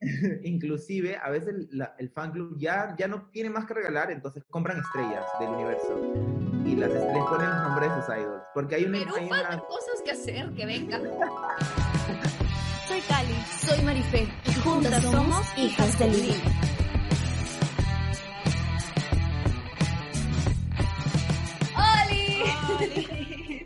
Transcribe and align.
inclusive 0.44 1.18
a 1.22 1.28
veces 1.30 1.68
el 1.98 2.10
fan 2.10 2.32
club 2.32 2.56
ya, 2.58 2.94
ya 2.98 3.06
no 3.06 3.28
tiene 3.30 3.50
más 3.50 3.66
que 3.66 3.74
regalar, 3.74 4.10
entonces 4.10 4.42
compran 4.48 4.78
estrellas 4.78 5.24
del 5.38 5.50
universo 5.50 6.12
y 6.64 6.76
las 6.76 6.90
estrellas 6.90 7.26
ponen 7.28 7.50
los 7.50 7.62
nombres 7.62 7.90
de 7.90 8.02
sus 8.02 8.14
idols. 8.16 8.42
Porque 8.54 8.74
hay, 8.76 8.84
una, 8.84 8.98
Perú 8.98 9.14
hay 9.16 9.28
faltan 9.28 9.58
una... 9.58 9.68
cosas 9.68 10.02
que 10.04 10.10
hacer, 10.12 10.50
que 10.54 10.66
vengan. 10.66 11.02
Soy 12.88 13.00
Cali. 13.02 13.34
Soy 13.64 13.82
Marife. 13.84 14.28
Y 14.46 14.52
juntas 14.60 15.02
somos 15.02 15.46
hijas 15.56 15.98
de 15.98 16.08
Lili. 16.08 16.34
¡Oli! 21.76 22.42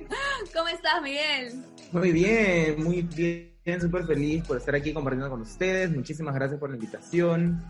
¿Cómo 0.54 0.68
estás, 0.68 1.00
Miguel? 1.00 1.54
Muy 1.92 2.12
bien, 2.12 2.84
muy 2.84 3.02
bien, 3.02 3.53
súper 3.80 4.06
feliz 4.06 4.44
por 4.46 4.58
estar 4.58 4.74
aquí 4.74 4.92
compartiendo 4.92 5.30
con 5.30 5.40
ustedes. 5.40 5.90
Muchísimas 5.90 6.34
gracias 6.34 6.60
por 6.60 6.70
la 6.70 6.76
invitación. 6.76 7.62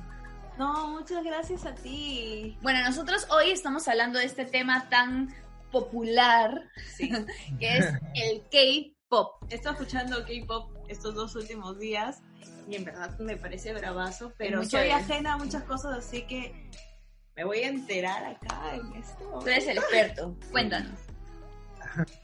No, 0.59 0.89
muchas 0.89 1.25
gracias 1.25 1.65
a 1.67 1.75
ti. 1.75 2.57
Bueno, 2.63 2.83
nosotros 2.85 3.27
hoy 3.31 3.51
estamos 3.51 3.87
hablando 3.89 4.19
de 4.19 4.25
este 4.25 4.45
tema 4.45 4.89
tan 4.89 5.33
popular, 5.71 6.69
que 7.59 7.77
es 7.77 7.87
el 8.15 8.43
K-pop. 8.51 9.43
He 9.51 9.57
estado 9.57 9.77
escuchando 9.77 10.25
K-pop 10.25 10.77
estos 10.89 11.15
dos 11.15 11.35
últimos 11.37 11.79
días 11.79 12.23
y 12.69 12.77
en 12.77 12.85
verdad 12.85 13.19
me 13.19 13.37
parece 13.37 13.73
bravazo, 13.73 14.33
pero 14.37 14.65
soy 14.65 14.91
ajena 14.91 15.35
a 15.35 15.39
muchas 15.39 15.63
cosas, 15.65 15.99
así 15.99 16.23
que 16.23 16.71
me 17.37 17.45
voy 17.45 17.59
a 17.59 17.69
enterar 17.69 18.25
acá 18.25 18.75
en 18.75 18.93
esto. 18.95 19.41
Tú 19.41 19.47
eres 19.49 19.67
el 19.67 19.79
experto. 19.79 20.37
Cuéntanos. 20.51 20.99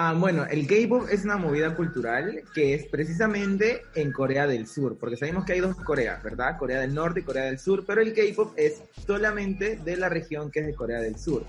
Ah, 0.00 0.14
bueno, 0.16 0.44
el 0.48 0.68
K-pop 0.68 1.08
es 1.10 1.24
una 1.24 1.36
movida 1.38 1.74
cultural 1.74 2.42
que 2.54 2.72
es 2.72 2.86
precisamente 2.86 3.82
en 3.96 4.12
Corea 4.12 4.46
del 4.46 4.68
Sur, 4.68 4.96
porque 4.96 5.16
sabemos 5.16 5.44
que 5.44 5.54
hay 5.54 5.58
dos 5.60 5.74
Coreas, 5.74 6.22
¿verdad? 6.22 6.56
Corea 6.56 6.78
del 6.82 6.94
Norte 6.94 7.18
y 7.18 7.22
Corea 7.24 7.46
del 7.46 7.58
Sur, 7.58 7.84
pero 7.84 8.00
el 8.00 8.14
K-pop 8.14 8.52
es 8.56 8.80
solamente 9.04 9.74
de 9.74 9.96
la 9.96 10.08
región 10.08 10.52
que 10.52 10.60
es 10.60 10.66
de 10.66 10.74
Corea 10.76 11.00
del 11.00 11.18
Sur. 11.18 11.42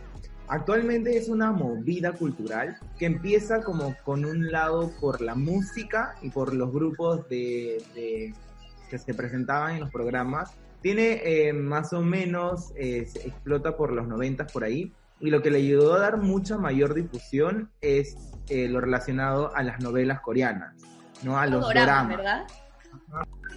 Actualmente 0.47 1.15
es 1.15 1.29
una 1.29 1.51
movida 1.51 2.13
cultural 2.13 2.75
que 2.97 3.05
empieza 3.05 3.61
como 3.61 3.95
con 4.03 4.25
un 4.25 4.51
lado 4.51 4.91
por 4.99 5.21
la 5.21 5.35
música 5.35 6.15
y 6.23 6.31
por 6.31 6.55
los 6.55 6.71
grupos 6.73 7.29
de, 7.29 7.79
de- 7.93 8.33
que 8.89 8.97
se 8.97 9.13
presentaban 9.13 9.75
en 9.75 9.81
los 9.81 9.91
programas. 9.91 10.49
Tiene 10.81 11.21
eh, 11.23 11.53
más 11.53 11.93
o 11.93 12.01
menos, 12.01 12.73
eh, 12.75 13.05
se 13.05 13.27
explota 13.27 13.77
por 13.77 13.91
los 13.91 14.07
90 14.07 14.47
por 14.47 14.63
ahí, 14.63 14.91
y 15.19 15.29
lo 15.29 15.41
que 15.41 15.51
le 15.51 15.59
ayudó 15.59 15.93
a 15.93 15.99
dar 15.99 16.17
mucha 16.17 16.57
mayor 16.57 16.93
difusión 16.93 17.71
es 17.81 18.15
eh, 18.49 18.67
lo 18.67 18.81
relacionado 18.81 19.55
a 19.55 19.63
las 19.63 19.79
novelas 19.81 20.21
coreanas, 20.21 20.75
¿no? 21.23 21.37
A 21.37 21.45
los 21.45 21.61
Dorama, 21.61 22.15
doramas. 22.15 22.17
¿verdad? 22.17 22.47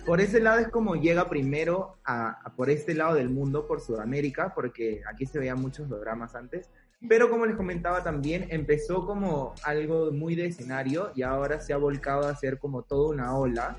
Por 0.05 0.20
ese 0.20 0.40
lado 0.40 0.58
es 0.58 0.68
como 0.68 0.96
llega 0.96 1.28
primero 1.28 1.98
a, 2.05 2.40
a 2.44 2.55
por 2.56 2.70
este 2.70 2.94
lado 2.94 3.14
del 3.14 3.30
mundo, 3.30 3.66
por 3.66 3.80
Sudamérica, 3.80 4.52
porque 4.55 5.02
aquí 5.08 5.27
se 5.27 5.38
veían 5.38 5.60
muchos 5.60 5.88
doramas 5.88 6.34
antes. 6.34 6.68
Pero 7.08 7.30
como 7.30 7.46
les 7.46 7.56
comentaba 7.56 8.02
también, 8.02 8.46
empezó 8.50 9.06
como 9.06 9.55
algo 9.64 10.12
muy 10.12 10.34
de 10.34 10.46
escenario 10.46 11.10
y 11.14 11.22
ahora 11.22 11.60
se 11.60 11.72
ha 11.72 11.77
volcado 11.77 12.28
a 12.28 12.36
ser 12.36 12.58
como 12.58 12.83
toda 12.83 13.10
una 13.10 13.36
ola 13.36 13.77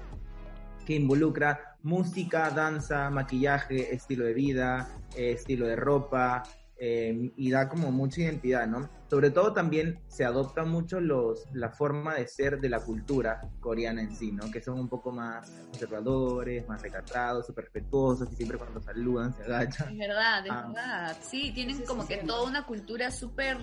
que 0.85 0.95
involucra 0.95 1.77
música, 1.83 2.49
danza, 2.49 3.09
maquillaje, 3.09 3.93
estilo 3.93 4.25
de 4.25 4.33
vida, 4.33 4.89
eh, 5.15 5.31
estilo 5.31 5.67
de 5.67 5.75
ropa, 5.75 6.43
eh, 6.77 7.31
y 7.37 7.51
da 7.51 7.69
como 7.69 7.91
mucha 7.91 8.21
identidad, 8.21 8.67
¿no? 8.67 8.89
Sobre 9.09 9.29
todo 9.29 9.53
también 9.53 9.99
se 10.07 10.25
adopta 10.25 10.65
mucho 10.65 10.99
los, 10.99 11.45
la 11.53 11.69
forma 11.69 12.15
de 12.15 12.27
ser 12.27 12.59
de 12.59 12.69
la 12.69 12.79
cultura 12.79 13.39
coreana 13.59 14.01
en 14.01 14.15
sí, 14.15 14.31
¿no? 14.31 14.49
Que 14.51 14.59
son 14.61 14.79
un 14.79 14.89
poco 14.89 15.11
más 15.11 15.49
conservadores, 15.69 16.67
más 16.67 16.81
recatados, 16.81 17.45
súper 17.45 17.65
respetuosos, 17.65 18.31
y 18.31 18.35
siempre 18.35 18.57
cuando 18.57 18.81
saludan 18.81 19.33
se 19.35 19.43
agachan. 19.43 19.91
Es 19.93 19.97
verdad, 19.99 20.45
es 20.45 20.51
Ah. 20.51 20.65
verdad. 20.67 21.17
Sí, 21.21 21.51
tienen 21.53 21.83
como 21.85 22.07
que 22.07 22.17
toda 22.17 22.43
una 22.49 22.65
cultura 22.65 23.11
súper, 23.11 23.57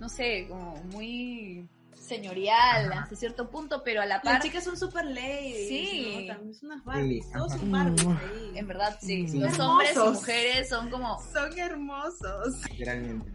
no 0.00 0.08
sé, 0.08 0.46
como 0.48 0.76
muy 0.92 1.68
señorial 2.06 2.92
hasta 2.92 3.16
cierto 3.16 3.50
punto, 3.50 3.82
pero 3.84 4.00
a 4.02 4.06
la 4.06 4.16
Las 4.16 4.22
par, 4.24 4.42
chicas 4.42 4.64
son 4.64 4.76
super 4.76 5.04
ladies, 5.04 5.68
Sí. 5.68 6.26
¿no? 6.28 6.34
También 6.34 6.54
son 6.54 6.70
unas 6.70 6.84
Barbies, 6.84 7.24
Sí, 7.26 7.32
todos 7.32 7.52
son 7.52 7.72
Barbies 7.72 8.06
ahí. 8.06 8.52
en 8.54 8.66
verdad, 8.68 8.98
sí. 9.00 9.28
Sí. 9.28 9.38
Los 9.38 9.58
hombres 9.58 9.94
y 9.94 9.98
mujeres 10.08 10.68
son 10.68 10.90
como 10.90 11.20
Son 11.32 11.58
hermosos. 11.58 12.54
Literalmente. 12.70 13.32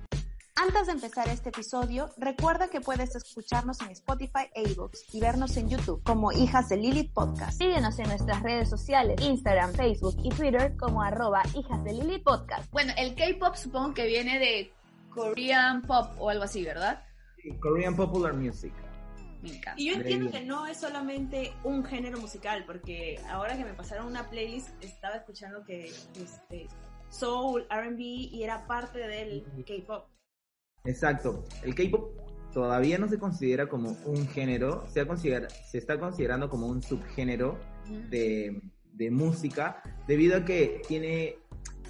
Antes 0.55 0.85
de 0.87 0.91
empezar 0.91 1.27
este 1.29 1.49
episodio, 1.49 2.09
recuerda 2.17 2.67
que 2.67 2.81
puedes 2.81 3.15
escucharnos 3.15 3.79
en 3.81 3.89
Spotify 3.91 4.47
e 4.53 4.69
iVoox 4.69 5.13
y 5.15 5.19
vernos 5.19 5.55
en 5.57 5.69
YouTube 5.69 6.03
como 6.03 6.31
Hijas 6.33 6.67
de 6.69 6.77
Lilith 6.77 7.11
Podcast. 7.13 7.57
Síguenos 7.57 7.97
en 7.99 8.09
nuestras 8.09 8.43
redes 8.43 8.69
sociales, 8.69 9.19
Instagram, 9.21 9.73
Facebook 9.73 10.17
y 10.23 10.29
Twitter 10.29 10.75
como 10.77 11.01
arroba 11.01 11.41
hijas 11.55 11.83
de 11.85 11.93
Lili 11.93 12.19
Podcast. 12.19 12.69
Bueno, 12.71 12.93
el 12.97 13.15
K-pop 13.15 13.55
supongo 13.55 13.93
que 13.93 14.05
viene 14.05 14.37
de 14.39 14.71
Korean 15.15 15.81
pop 15.83 16.11
o 16.19 16.29
algo 16.29 16.43
así, 16.43 16.63
¿verdad? 16.63 17.01
Korean 17.59 17.95
Popular 17.95 18.33
Music. 18.33 18.73
Me 19.41 19.49
encanta. 19.49 19.73
Y 19.81 19.89
yo 19.89 19.95
entiendo 19.95 20.29
que 20.31 20.43
no 20.45 20.67
es 20.67 20.77
solamente 20.79 21.51
un 21.63 21.83
género 21.83 22.19
musical, 22.19 22.63
porque 22.65 23.19
ahora 23.29 23.57
que 23.57 23.65
me 23.65 23.73
pasaron 23.73 24.05
una 24.07 24.29
playlist 24.29 24.69
estaba 24.83 25.15
escuchando 25.15 25.63
que 25.63 25.85
este, 25.85 26.67
soul, 27.09 27.65
R&B 27.69 28.03
y 28.03 28.43
era 28.43 28.67
parte 28.67 28.99
del 28.99 29.43
K-pop. 29.65 30.07
Exacto. 30.85 31.43
El 31.63 31.73
K-pop 31.75 32.19
todavía 32.53 32.97
no 32.97 33.07
se 33.07 33.17
considera 33.17 33.67
como 33.67 33.91
un 34.05 34.27
género, 34.27 34.85
se, 34.87 35.01
ha 35.01 35.07
considera- 35.07 35.49
se 35.49 35.77
está 35.77 35.99
considerando 35.99 36.49
como 36.49 36.67
un 36.67 36.83
subgénero 36.83 37.57
de, 38.09 38.61
de 38.93 39.11
música, 39.11 39.81
debido 40.07 40.37
a 40.37 40.45
que 40.45 40.81
tiene, 40.87 41.37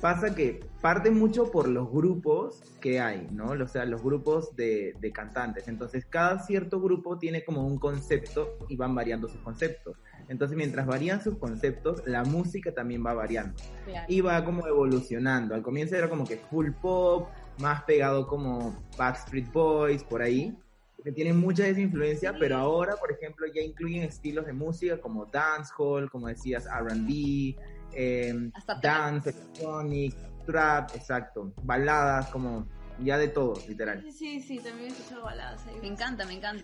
pasa 0.01 0.33
que 0.33 0.59
parte 0.81 1.11
mucho 1.11 1.51
por 1.51 1.67
los 1.67 1.89
grupos 1.91 2.61
que 2.81 2.99
hay, 2.99 3.27
¿no? 3.31 3.51
O 3.51 3.67
sea, 3.67 3.85
los 3.85 4.01
grupos 4.01 4.55
de, 4.55 4.95
de 4.99 5.11
cantantes. 5.11 5.67
Entonces, 5.67 6.05
cada 6.05 6.39
cierto 6.39 6.81
grupo 6.81 7.17
tiene 7.19 7.45
como 7.45 7.65
un 7.65 7.77
concepto 7.77 8.57
y 8.67 8.75
van 8.75 8.95
variando 8.95 9.27
sus 9.27 9.39
conceptos. 9.41 9.97
Entonces, 10.27 10.57
mientras 10.57 10.87
varían 10.87 11.21
sus 11.23 11.37
conceptos, 11.37 12.01
la 12.07 12.23
música 12.23 12.73
también 12.73 13.05
va 13.05 13.13
variando 13.13 13.53
Claro. 13.85 14.05
y 14.09 14.21
va 14.21 14.43
como 14.43 14.65
evolucionando. 14.67 15.53
Al 15.53 15.61
comienzo 15.61 15.95
era 15.95 16.09
como 16.09 16.25
que 16.25 16.37
full 16.37 16.71
pop, 16.81 17.29
más 17.59 17.83
pegado 17.83 18.25
como 18.27 18.75
Backstreet 18.97 19.51
Boys, 19.51 20.03
por 20.03 20.21
ahí, 20.21 20.57
que 21.03 21.11
tienen 21.11 21.37
mucha 21.39 21.63
de 21.63 21.71
esa 21.71 21.81
influencia, 21.81 22.33
pero 22.39 22.57
ahora, 22.57 22.95
por 22.95 23.11
ejemplo, 23.11 23.45
ya 23.53 23.61
incluyen 23.61 24.03
estilos 24.03 24.45
de 24.45 24.53
música 24.53 24.99
como 24.99 25.25
dancehall, 25.25 26.09
como 26.09 26.27
decías, 26.27 26.65
R&B, 26.65 27.55
eh, 27.93 28.51
Hasta 28.53 28.79
trap. 28.79 28.95
dance, 28.95 29.29
electronic, 29.29 30.15
trap, 30.45 30.95
exacto, 30.95 31.53
baladas, 31.63 32.29
como 32.29 32.67
ya 32.99 33.17
de 33.17 33.27
todo, 33.27 33.53
literal. 33.67 34.01
Sí, 34.01 34.11
sí, 34.11 34.41
sí, 34.41 34.59
también 34.59 34.89
he 34.89 34.93
escuchado 34.93 35.23
baladas 35.23 35.65
ahí. 35.67 35.75
Me 35.81 35.87
encanta, 35.87 36.25
me 36.25 36.33
encanta. 36.33 36.63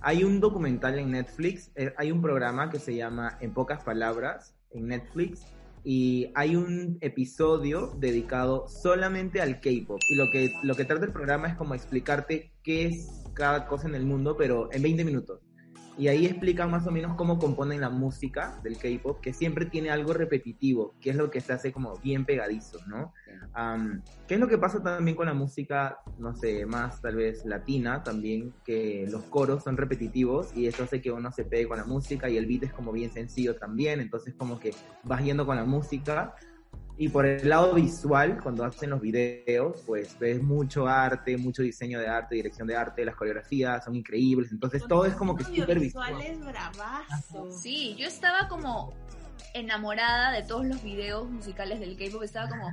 Hay 0.00 0.24
un 0.24 0.40
documental 0.40 0.98
en 0.98 1.10
Netflix, 1.10 1.70
eh, 1.74 1.92
hay 1.98 2.10
un 2.10 2.22
programa 2.22 2.70
que 2.70 2.78
se 2.78 2.94
llama 2.94 3.36
En 3.40 3.52
pocas 3.52 3.82
palabras 3.84 4.54
en 4.70 4.88
Netflix 4.88 5.46
y 5.84 6.30
hay 6.34 6.56
un 6.56 6.96
episodio 7.02 7.92
dedicado 7.98 8.66
solamente 8.68 9.42
al 9.42 9.60
K-pop 9.60 10.00
y 10.08 10.14
lo 10.14 10.30
que 10.30 10.50
lo 10.62 10.74
que 10.74 10.86
trata 10.86 11.04
el 11.04 11.12
programa 11.12 11.48
es 11.48 11.56
como 11.56 11.74
explicarte 11.74 12.52
qué 12.62 12.86
es 12.86 13.24
cada 13.34 13.66
cosa 13.66 13.86
en 13.86 13.94
el 13.94 14.06
mundo 14.06 14.34
pero 14.36 14.72
en 14.72 14.82
20 14.82 15.04
minutos. 15.04 15.40
Y 15.96 16.08
ahí 16.08 16.26
explican 16.26 16.70
más 16.70 16.86
o 16.86 16.90
menos 16.90 17.14
cómo 17.14 17.38
componen 17.38 17.80
la 17.80 17.90
música 17.90 18.60
del 18.62 18.78
K-pop, 18.78 19.20
que 19.20 19.32
siempre 19.32 19.66
tiene 19.66 19.90
algo 19.90 20.12
repetitivo, 20.12 20.94
que 21.00 21.10
es 21.10 21.16
lo 21.16 21.30
que 21.30 21.40
se 21.40 21.52
hace 21.52 21.72
como 21.72 21.96
bien 21.98 22.24
pegadizo, 22.24 22.78
¿no? 22.86 23.12
Am, 23.52 24.02
¿Qué 24.26 24.34
es 24.34 24.40
lo 24.40 24.48
que 24.48 24.58
pasa 24.58 24.82
también 24.82 25.16
con 25.16 25.26
la 25.26 25.34
música, 25.34 25.98
no 26.18 26.34
sé, 26.34 26.66
más 26.66 27.00
tal 27.00 27.16
vez 27.16 27.44
latina 27.44 28.02
también, 28.02 28.52
que 28.64 29.06
los 29.08 29.22
coros 29.24 29.62
son 29.62 29.76
repetitivos 29.76 30.56
y 30.56 30.66
eso 30.66 30.82
hace 30.82 31.00
que 31.00 31.12
uno 31.12 31.30
se 31.30 31.44
pegue 31.44 31.68
con 31.68 31.78
la 31.78 31.84
música 31.84 32.28
y 32.28 32.38
el 32.38 32.46
beat 32.46 32.64
es 32.64 32.72
como 32.72 32.90
bien 32.90 33.12
sencillo 33.12 33.56
también, 33.56 34.00
entonces 34.00 34.34
como 34.34 34.58
que 34.58 34.72
vas 35.04 35.22
yendo 35.22 35.46
con 35.46 35.56
la 35.56 35.64
música. 35.64 36.34
Y 36.96 37.08
por 37.08 37.26
el 37.26 37.48
lado 37.48 37.74
visual, 37.74 38.40
cuando 38.40 38.64
hacen 38.64 38.90
los 38.90 39.00
videos, 39.00 39.82
pues 39.84 40.16
ves 40.18 40.40
mucho 40.40 40.86
arte, 40.86 41.36
mucho 41.36 41.62
diseño 41.62 41.98
de 41.98 42.06
arte, 42.06 42.36
dirección 42.36 42.68
de 42.68 42.76
arte, 42.76 43.04
las 43.04 43.16
coreografías 43.16 43.84
son 43.84 43.96
increíbles, 43.96 44.52
entonces 44.52 44.84
todo 44.86 45.04
es 45.04 45.14
como 45.14 45.34
que 45.34 45.42
súper 45.42 45.80
visual. 45.80 46.14
visuales 46.14 46.44
bravazos. 46.44 47.60
Sí, 47.60 47.96
yo 47.98 48.06
estaba 48.06 48.46
como 48.48 48.94
enamorada 49.54 50.30
de 50.30 50.44
todos 50.44 50.66
los 50.66 50.82
videos 50.84 51.28
musicales 51.28 51.80
del 51.80 51.96
K-pop, 51.96 52.22
estaba 52.22 52.48
como... 52.48 52.72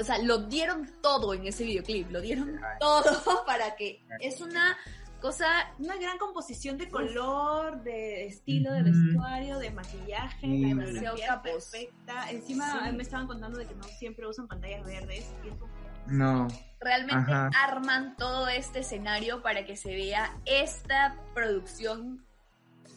O 0.00 0.04
sea, 0.04 0.18
lo 0.18 0.38
dieron 0.46 0.90
todo 1.02 1.34
en 1.34 1.46
ese 1.46 1.64
videoclip, 1.64 2.10
lo 2.10 2.22
dieron 2.22 2.58
todo 2.80 3.04
para 3.46 3.76
que... 3.76 4.02
Es 4.20 4.40
una 4.40 4.78
cosa... 5.22 5.46
Una 5.78 5.96
gran 5.96 6.18
composición 6.18 6.76
de 6.76 6.90
color, 6.90 7.82
de 7.82 8.26
estilo 8.26 8.72
de 8.72 8.82
vestuario, 8.82 9.58
de 9.58 9.70
maquillaje, 9.70 10.40
Sí. 10.46 10.62
la 10.62 10.68
Demasiado 10.84 11.16
capos. 11.26 11.70
perfecta. 11.70 12.30
Encima 12.30 12.84
Sí. 12.90 12.94
me 12.94 13.02
estaban 13.02 13.26
contando 13.26 13.58
de 13.58 13.66
que 13.66 13.74
no 13.74 13.84
siempre 13.84 14.26
usan 14.26 14.46
pantallas 14.48 14.84
verdes. 14.84 15.32
y 15.44 15.48
es 15.48 15.54
como- 15.56 15.72
No, 16.06 16.48
Realmente 16.80 17.32
Ajá. 17.32 17.50
arman 17.62 18.16
todo 18.16 18.48
este 18.48 18.80
escenario 18.80 19.40
para 19.40 19.64
que 19.64 19.76
se 19.76 19.94
vea 19.94 20.36
esta 20.44 21.16
producción 21.32 22.26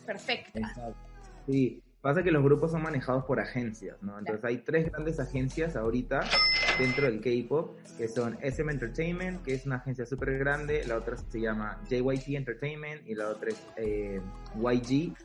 perfecta. 0.08 0.60
Exacto. 0.60 0.96
Sí, 1.48 1.84
Pasa 2.06 2.22
que 2.22 2.30
los 2.30 2.44
grupos 2.44 2.70
son 2.70 2.84
manejados 2.84 3.26
por 3.26 3.40
agencias, 3.40 3.98
¿no? 4.04 4.20
Entonces 4.20 4.46
hay 4.46 4.58
tres 4.60 4.92
grandes 4.92 5.20
agencias 5.20 5.76
ahorita 5.76 6.30
dentro 6.78 7.08
del 7.08 7.20
K-pop, 7.20 7.80
que 7.98 8.08
son 8.08 8.38
SM 8.44 8.72
Entertainment, 8.72 9.42
que 9.42 9.56
es 9.56 9.66
una 9.66 9.78
agencia 9.78 10.06
súper 10.06 10.38
grande, 10.38 10.86
la 10.86 10.98
otra 10.98 11.18
se 11.18 11.42
llama 11.42 11.82
JYP 11.90 12.36
Entertainment 12.36 13.08
y 13.08 13.16
la 13.16 13.30
otra 13.30 13.50
es 13.50 13.68
eh, 13.78 14.22
YG. 14.56 15.16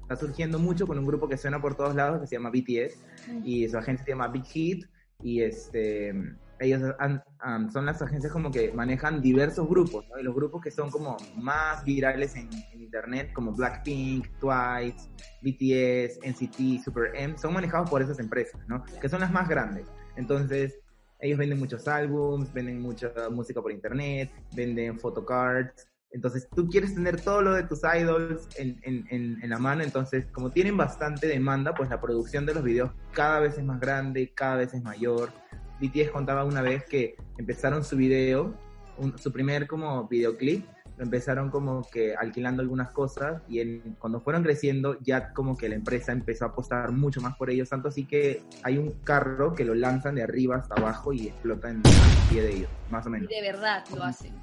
Está 0.00 0.16
surgiendo 0.16 0.58
mucho 0.58 0.86
con 0.86 0.98
un 0.98 1.04
grupo 1.04 1.28
que 1.28 1.36
suena 1.36 1.60
por 1.60 1.74
todos 1.74 1.94
lados 1.94 2.22
que 2.22 2.26
se 2.26 2.36
llama 2.36 2.48
BTS 2.48 2.96
y 3.44 3.68
su 3.68 3.76
agencia 3.76 4.06
se 4.06 4.12
llama 4.12 4.28
Big 4.28 4.46
Hit 4.46 4.86
y 5.22 5.42
este 5.42 6.14
ellos 6.60 6.82
han- 6.98 7.22
han- 7.40 7.70
son 7.72 7.86
las 7.86 8.00
agencias 8.02 8.32
como 8.32 8.50
que 8.50 8.70
manejan 8.72 9.20
diversos 9.22 9.66
grupos, 9.68 10.06
¿no? 10.10 10.18
Y 10.18 10.22
los 10.22 10.34
grupos 10.34 10.60
que 10.62 10.70
son 10.70 10.90
como 10.90 11.18
más 11.36 11.82
virales 11.84 12.36
en, 12.36 12.48
en 12.72 12.82
internet, 12.82 13.30
como 13.32 13.52
Blackpink, 13.52 14.26
Twice, 14.38 15.10
BTS, 15.40 16.20
NCT, 16.22 16.82
Super 16.84 17.12
M, 17.14 17.36
son 17.38 17.54
manejados 17.54 17.88
por 17.88 18.02
esas 18.02 18.18
empresas, 18.18 18.60
¿no? 18.68 18.84
Que 19.00 19.08
son 19.08 19.20
las 19.20 19.32
más 19.32 19.48
grandes. 19.48 19.86
Entonces, 20.16 20.78
ellos 21.18 21.38
venden 21.38 21.58
muchos 21.58 21.88
álbums, 21.88 22.52
venden 22.52 22.80
mucha 22.80 23.10
música 23.30 23.60
por 23.62 23.72
internet, 23.72 24.30
venden 24.54 24.98
photocards. 24.98 25.88
Entonces, 26.12 26.48
tú 26.54 26.68
quieres 26.68 26.94
tener 26.94 27.22
todo 27.22 27.40
lo 27.40 27.52
de 27.54 27.62
tus 27.62 27.80
idols 27.84 28.48
en, 28.58 28.80
en, 28.82 29.06
en, 29.10 29.42
en 29.42 29.50
la 29.50 29.58
mano. 29.58 29.82
Entonces, 29.82 30.26
como 30.32 30.50
tienen 30.50 30.76
bastante 30.76 31.26
demanda, 31.28 31.72
pues 31.74 31.88
la 31.88 32.00
producción 32.00 32.44
de 32.46 32.54
los 32.54 32.64
videos 32.64 32.90
cada 33.12 33.40
vez 33.40 33.56
es 33.56 33.64
más 33.64 33.78
grande, 33.80 34.32
cada 34.34 34.56
vez 34.56 34.74
es 34.74 34.82
mayor. 34.82 35.32
BTS 35.80 36.10
contaba 36.10 36.44
una 36.44 36.62
vez 36.62 36.84
que 36.84 37.16
empezaron 37.38 37.82
su 37.84 37.96
video, 37.96 38.54
un- 38.98 39.18
su 39.18 39.32
primer 39.32 39.66
como 39.66 40.06
videoclip, 40.08 40.64
lo 40.98 41.04
empezaron 41.04 41.48
como 41.50 41.88
que 41.90 42.14
alquilando 42.14 42.60
algunas 42.60 42.90
cosas 42.90 43.40
y 43.48 43.60
en- 43.60 43.96
cuando 43.98 44.20
fueron 44.20 44.42
creciendo 44.42 44.98
ya 45.00 45.32
como 45.32 45.56
que 45.56 45.68
la 45.70 45.74
empresa 45.76 46.12
empezó 46.12 46.44
a 46.44 46.48
apostar 46.48 46.92
mucho 46.92 47.22
más 47.22 47.34
por 47.36 47.48
ellos, 47.50 47.70
tanto 47.70 47.88
así 47.88 48.04
que 48.04 48.42
hay 48.62 48.76
un 48.76 48.90
carro 49.02 49.54
que 49.54 49.64
lo 49.64 49.74
lanzan 49.74 50.16
de 50.16 50.22
arriba 50.22 50.56
hasta 50.56 50.74
abajo 50.74 51.14
y 51.14 51.28
explota 51.28 51.70
en 51.70 51.76
el 51.76 51.82
pie 52.28 52.42
de 52.42 52.52
ellos, 52.54 52.70
más 52.90 53.06
o 53.06 53.10
menos. 53.10 53.28
de 53.30 53.40
verdad 53.40 53.84
lo 53.96 54.04
hacen. 54.04 54.34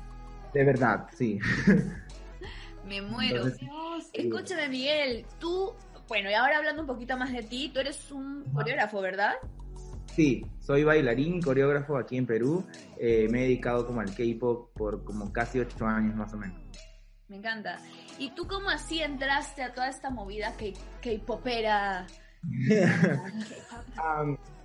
De 0.53 0.63
verdad, 0.63 1.05
sí. 1.15 1.37
Me 2.87 3.01
muero. 3.01 3.43
Entonces, 3.47 4.09
Escúchame, 4.13 4.69
Miguel, 4.69 5.25
tú, 5.39 5.73
bueno, 6.07 6.31
y 6.31 6.33
ahora 6.33 6.57
hablando 6.57 6.81
un 6.81 6.87
poquito 6.87 7.17
más 7.17 7.31
de 7.33 7.43
ti, 7.43 7.69
tú 7.73 7.81
eres 7.81 8.11
un 8.11 8.45
coreógrafo, 8.53 9.01
¿verdad? 9.01 9.33
Sí, 10.17 10.43
soy 10.59 10.83
bailarín, 10.83 11.39
coreógrafo 11.39 11.95
aquí 11.95 12.17
en 12.17 12.25
Perú. 12.25 12.65
Eh, 12.99 13.27
me 13.29 13.41
he 13.41 13.43
dedicado 13.43 13.85
como 13.85 14.01
al 14.01 14.15
K-pop 14.15 14.73
por 14.73 15.03
como 15.03 15.31
casi 15.31 15.59
ocho 15.59 15.85
años 15.85 16.15
más 16.15 16.33
o 16.33 16.37
menos. 16.37 16.59
Me 17.27 17.35
encanta. 17.35 17.77
¿Y 18.17 18.31
tú 18.31 18.47
cómo 18.47 18.67
así 18.67 18.99
entraste 18.99 19.61
a 19.61 19.75
toda 19.75 19.89
esta 19.89 20.09
movida 20.09 20.55
K-popera? 20.57 22.07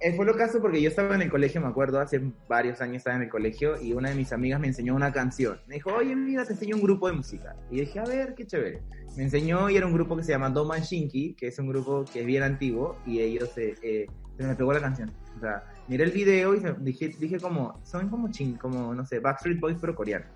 Eh, 0.05 0.17
fue 0.17 0.27
lo 0.27 0.35
caso 0.35 0.61
porque 0.61 0.83
yo 0.83 0.89
estaba 0.89 1.15
en 1.15 1.23
el 1.23 1.31
colegio, 1.31 1.61
me 1.61 1.69
acuerdo, 1.69 2.01
hace 2.01 2.21
varios 2.49 2.81
años 2.81 2.97
estaba 2.97 3.15
en 3.15 3.23
el 3.23 3.29
colegio 3.29 3.81
y 3.81 3.93
una 3.93 4.09
de 4.09 4.17
mis 4.17 4.33
amigas 4.33 4.59
me 4.59 4.67
enseñó 4.67 4.97
una 4.97 5.13
canción. 5.13 5.61
Me 5.69 5.77
dijo, 5.77 5.93
oye, 5.95 6.17
mira, 6.17 6.45
te 6.45 6.55
enseño 6.55 6.75
un 6.75 6.83
grupo 6.83 7.07
de 7.07 7.13
música. 7.13 7.55
Y 7.71 7.81
dije, 7.81 8.01
a 8.01 8.05
ver, 8.05 8.35
qué 8.35 8.45
chévere. 8.45 8.83
Me 9.17 9.23
enseñó 9.23 9.71
y 9.71 9.77
era 9.77 9.87
un 9.87 9.93
grupo 9.93 10.17
que 10.17 10.25
se 10.25 10.33
llama 10.33 10.51
Doman 10.51 10.81
Shinki, 10.81 11.35
que 11.35 11.47
es 11.47 11.59
un 11.61 11.69
grupo 11.69 12.05
que 12.13 12.23
es 12.23 12.27
bien 12.27 12.43
antiguo 12.43 12.99
y 13.07 13.21
ellos 13.21 13.57
eh, 13.59 13.77
eh, 13.81 14.07
se 14.37 14.45
me 14.45 14.57
pegó 14.57 14.73
la 14.73 14.81
canción. 14.81 15.13
O 15.37 15.41
sea, 15.41 15.63
miré 15.89 16.05
el 16.05 16.11
video 16.11 16.55
y 16.55 16.61
dije, 16.81 17.09
dije 17.19 17.39
como, 17.39 17.81
son 17.85 18.09
como 18.09 18.31
ching, 18.31 18.57
como, 18.57 18.95
no 18.95 19.05
sé, 19.05 19.19
Backstreet 19.19 19.61
Boys 19.61 19.77
pero 19.81 19.95
coreano. 19.95 20.27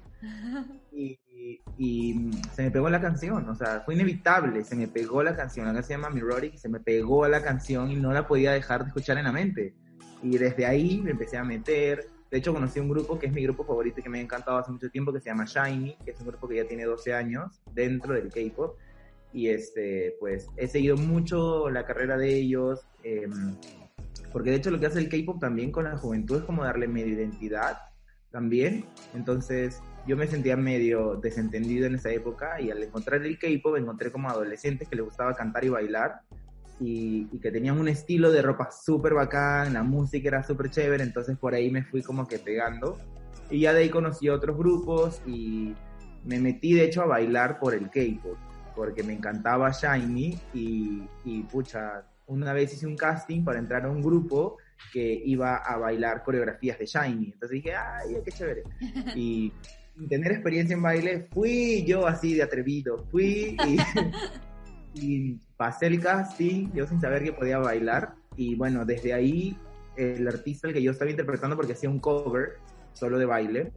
Y, 0.93 1.19
y- 1.31 1.61
y, 1.79 2.31
se 2.55 2.63
me 2.63 2.71
pegó 2.71 2.89
la 2.89 3.01
canción, 3.01 3.49
o 3.49 3.55
sea, 3.55 3.83
fue 3.85 3.95
inevitable, 3.95 4.65
se 4.65 4.75
me 4.75 4.89
pegó 4.89 5.23
la 5.23 5.37
canción, 5.37 5.67
la 5.67 5.73
canción 5.75 5.87
se 5.99 6.03
llama 6.03 6.15
Mirroric 6.15 6.55
y 6.55 6.59
se 6.59 6.69
me 6.69 6.81
pegó 6.81 7.29
la 7.29 7.43
canción 7.43 7.91
y 7.91 7.97
no 7.97 8.13
la 8.13 8.27
podía 8.27 8.53
dejar 8.53 8.83
de 8.83 8.89
escuchar 8.89 9.19
en 9.19 9.25
la 9.25 9.33
mente. 9.33 9.75
Y 10.23 10.39
desde 10.39 10.65
ahí 10.67 11.01
me 11.03 11.11
empecé 11.11 11.37
a 11.37 11.45
meter, 11.45 12.05
de 12.31 12.39
hecho 12.39 12.53
conocí 12.55 12.81
un 12.81 12.89
grupo 12.89 13.19
que 13.19 13.27
es 13.27 13.33
mi 13.33 13.43
grupo 13.43 13.65
favorito 13.65 14.01
y 14.01 14.03
que 14.03 14.09
me 14.09 14.19
ha 14.19 14.23
encantado 14.23 14.57
hace 14.59 14.73
mucho 14.73 14.91
tiempo, 14.91 15.13
que 15.13 15.21
se 15.21 15.27
llama 15.29 15.45
Shiny, 15.45 15.97
que 16.05 16.13
es 16.13 16.21
un 16.21 16.27
grupo 16.27 16.49
que 16.49 16.57
ya 16.57 16.65
tiene 16.67 16.85
12 16.85 17.13
años 17.13 17.61
dentro 17.75 18.15
del 18.15 18.33
K-Pop. 18.33 18.77
Y 19.33 19.49
este, 19.49 20.17
pues 20.19 20.49
he 20.57 20.67
seguido 20.67 20.97
mucho 20.97 21.69
la 21.69 21.85
carrera 21.85 22.17
de 22.17 22.35
ellos, 22.35 22.81
em, 23.03 23.55
porque 24.33 24.51
de 24.51 24.57
hecho 24.57 24.71
lo 24.71 24.79
que 24.79 24.87
hace 24.87 24.99
el 24.99 25.09
K-Pop 25.09 25.41
también 25.41 25.71
con 25.71 25.85
la 25.85 25.97
juventud 25.97 26.39
es 26.39 26.45
como 26.45 26.65
darle 26.65 26.89
medio 26.89 27.15
identidad 27.15 27.79
también. 28.31 28.85
Entonces 29.15 29.81
yo 30.07 30.17
me 30.17 30.27
sentía 30.27 30.57
medio 30.57 31.17
desentendido 31.17 31.87
en 31.87 31.95
esa 31.95 32.11
época 32.11 32.61
y 32.61 32.71
al 32.71 32.83
encontrar 32.83 33.25
el 33.25 33.39
K-Pop 33.39 33.77
encontré 33.77 34.11
como 34.13 34.29
adolescentes 34.29 34.89
que 34.89 34.97
les 34.97 35.05
gustaba 35.05 35.35
cantar 35.35 35.65
y 35.65 35.69
bailar 35.69 36.21
y, 36.81 37.29
y 37.33 37.39
que 37.41 37.51
tenían 37.51 37.79
un 37.79 37.89
estilo 37.89 38.31
de 38.31 38.43
ropa 38.43 38.71
súper 38.71 39.15
bacán, 39.15 39.73
la 39.73 39.83
música 39.83 40.29
era 40.29 40.43
súper 40.43 40.71
chévere, 40.71 41.03
entonces 41.03 41.39
por 41.39 41.55
ahí 41.55 41.71
me 41.71 41.83
fui 41.85 42.03
como 42.03 42.29
que 42.29 42.39
pegando. 42.39 42.99
Y 43.51 43.61
ya 43.61 43.73
de 43.73 43.81
ahí 43.81 43.89
conocí 43.89 44.29
otros 44.29 44.57
grupos 44.57 45.23
y 45.25 45.75
me 46.25 46.41
metí 46.41 46.75
de 46.75 46.85
hecho 46.85 47.03
a 47.03 47.07
bailar 47.07 47.59
por 47.59 47.75
el 47.75 47.89
K-Pop, 47.91 48.37
porque 48.75 49.03
me 49.03 49.15
encantaba 49.15 49.71
Shiny 49.71 50.39
y, 50.53 51.09
y 51.25 51.43
pucha, 51.45 52.05
una 52.27 52.53
vez 52.53 52.73
hice 52.75 52.87
un 52.87 52.97
casting 52.97 53.45
para 53.45 53.59
entrar 53.59 53.85
a 53.85 53.91
un 53.91 54.03
grupo 54.03 54.59
que 54.93 55.23
iba 55.25 55.57
a 55.57 55.77
bailar 55.79 56.23
coreografías 56.23 56.79
de 56.79 56.87
Shiny. 56.87 57.33
Entonces 57.33 57.51
dije, 57.51 57.75
ay, 57.75 58.17
qué 58.25 58.33
chévere. 58.33 58.63
Y 59.99 60.09
tener 60.09 60.33
experiencia 60.33 60.75
en 60.75 60.83
baile, 60.83 61.27
fui 61.33 61.83
yo 61.87 62.07
así 62.07 62.35
de 62.35 62.43
atrevido. 62.43 63.07
Fui 63.11 63.57
y, 63.67 63.79
y 64.95 65.41
pasé 65.57 65.87
el 65.87 66.01
casting, 66.01 66.71
yo 66.75 66.87
sin 66.87 67.01
saber 67.01 67.25
que 67.25 67.33
podía 67.33 67.59
bailar. 67.59 68.15
Y 68.37 68.55
bueno, 68.57 68.85
desde 68.85 69.15
ahí, 69.15 69.57
el 69.97 70.29
artista 70.29 70.69
al 70.69 70.75
que 70.75 70.83
yo 70.83 70.91
estaba 70.91 71.11
interpretando, 71.11 71.57
porque 71.57 71.73
hacía 71.73 71.89
un 71.89 72.01
cover 72.01 72.59
solo 72.93 73.19
de 73.19 73.25
baile, 73.25 73.73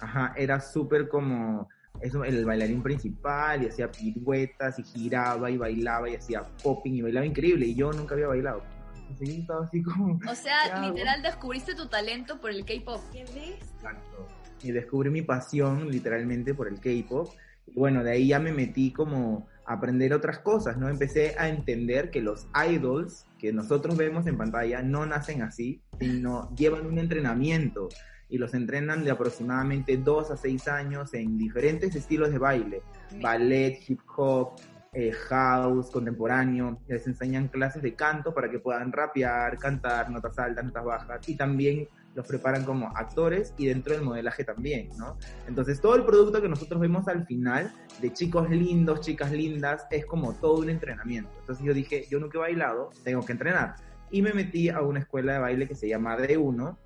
ajá, 0.00 0.34
era 0.36 0.60
súper 0.60 1.08
como 1.08 1.68
eso, 2.02 2.24
el 2.24 2.44
bailarín 2.44 2.82
principal 2.82 3.62
y 3.62 3.66
hacía 3.66 3.90
piruetas 3.90 4.78
y 4.78 4.82
giraba 4.82 5.50
y 5.50 5.56
bailaba 5.56 6.10
y 6.10 6.16
hacía 6.16 6.42
popping 6.62 6.96
y 6.96 7.02
bailaba 7.02 7.26
increíble. 7.26 7.66
Y 7.66 7.74
yo 7.74 7.92
nunca 7.92 8.14
había 8.14 8.26
bailado. 8.26 8.62
Entonces 9.08 9.38
estaba 9.38 9.64
así 9.64 9.82
como. 9.82 10.18
O 10.30 10.34
sea, 10.34 10.80
literal 10.80 11.22
descubriste 11.22 11.74
tu 11.74 11.86
talento 11.86 12.40
por 12.40 12.50
el 12.50 12.64
K-pop. 12.64 13.00
¿Qué 13.12 13.24
ves? 13.24 13.72
Exacto. 13.74 14.26
Y 14.62 14.72
descubrí 14.72 15.10
mi 15.10 15.22
pasión 15.22 15.90
literalmente 15.90 16.54
por 16.54 16.68
el 16.68 16.80
K-pop. 16.80 17.28
Y 17.66 17.78
bueno, 17.78 18.02
de 18.02 18.12
ahí 18.12 18.28
ya 18.28 18.40
me 18.40 18.52
metí 18.52 18.92
como 18.92 19.46
a 19.64 19.74
aprender 19.74 20.12
otras 20.12 20.40
cosas, 20.40 20.76
¿no? 20.76 20.88
Empecé 20.88 21.36
a 21.38 21.48
entender 21.48 22.10
que 22.10 22.20
los 22.20 22.48
idols 22.68 23.26
que 23.38 23.52
nosotros 23.52 23.96
vemos 23.96 24.26
en 24.26 24.36
pantalla 24.36 24.82
no 24.82 25.06
nacen 25.06 25.42
así, 25.42 25.80
sino 26.00 26.52
llevan 26.56 26.86
un 26.86 26.98
entrenamiento 26.98 27.88
y 28.32 28.38
los 28.38 28.54
entrenan 28.54 29.04
de 29.04 29.10
aproximadamente 29.10 29.98
dos 29.98 30.30
a 30.30 30.38
seis 30.38 30.66
años 30.66 31.12
en 31.12 31.36
diferentes 31.36 31.94
estilos 31.94 32.32
de 32.32 32.38
baile, 32.38 32.82
ballet, 33.20 33.78
hip 33.86 34.00
hop, 34.16 34.54
eh, 34.94 35.12
house, 35.28 35.90
contemporáneo, 35.90 36.80
les 36.88 37.06
enseñan 37.06 37.48
clases 37.48 37.82
de 37.82 37.94
canto 37.94 38.32
para 38.32 38.50
que 38.50 38.58
puedan 38.58 38.90
rapear, 38.90 39.58
cantar, 39.58 40.10
notas 40.10 40.38
altas, 40.38 40.64
notas 40.64 40.82
bajas, 40.82 41.28
y 41.28 41.36
también 41.36 41.88
los 42.14 42.26
preparan 42.26 42.64
como 42.64 42.88
actores 42.96 43.52
y 43.58 43.66
dentro 43.66 43.92
del 43.92 44.02
modelaje 44.02 44.44
también, 44.44 44.88
¿no? 44.98 45.18
Entonces 45.46 45.80
todo 45.82 45.94
el 45.94 46.04
producto 46.04 46.40
que 46.40 46.48
nosotros 46.48 46.80
vemos 46.80 47.08
al 47.08 47.26
final, 47.26 47.70
de 48.00 48.14
chicos 48.14 48.48
lindos, 48.48 49.02
chicas 49.02 49.30
lindas, 49.30 49.86
es 49.90 50.06
como 50.06 50.32
todo 50.34 50.60
un 50.60 50.70
entrenamiento. 50.70 51.30
Entonces 51.40 51.64
yo 51.66 51.74
dije, 51.74 52.06
yo 52.10 52.18
nunca 52.18 52.38
he 52.38 52.40
bailado, 52.40 52.90
tengo 53.04 53.24
que 53.26 53.32
entrenar. 53.32 53.74
Y 54.10 54.22
me 54.22 54.32
metí 54.32 54.70
a 54.70 54.80
una 54.80 55.00
escuela 55.00 55.34
de 55.34 55.38
baile 55.38 55.68
que 55.68 55.74
se 55.74 55.88
llama 55.88 56.16
D1, 56.16 56.76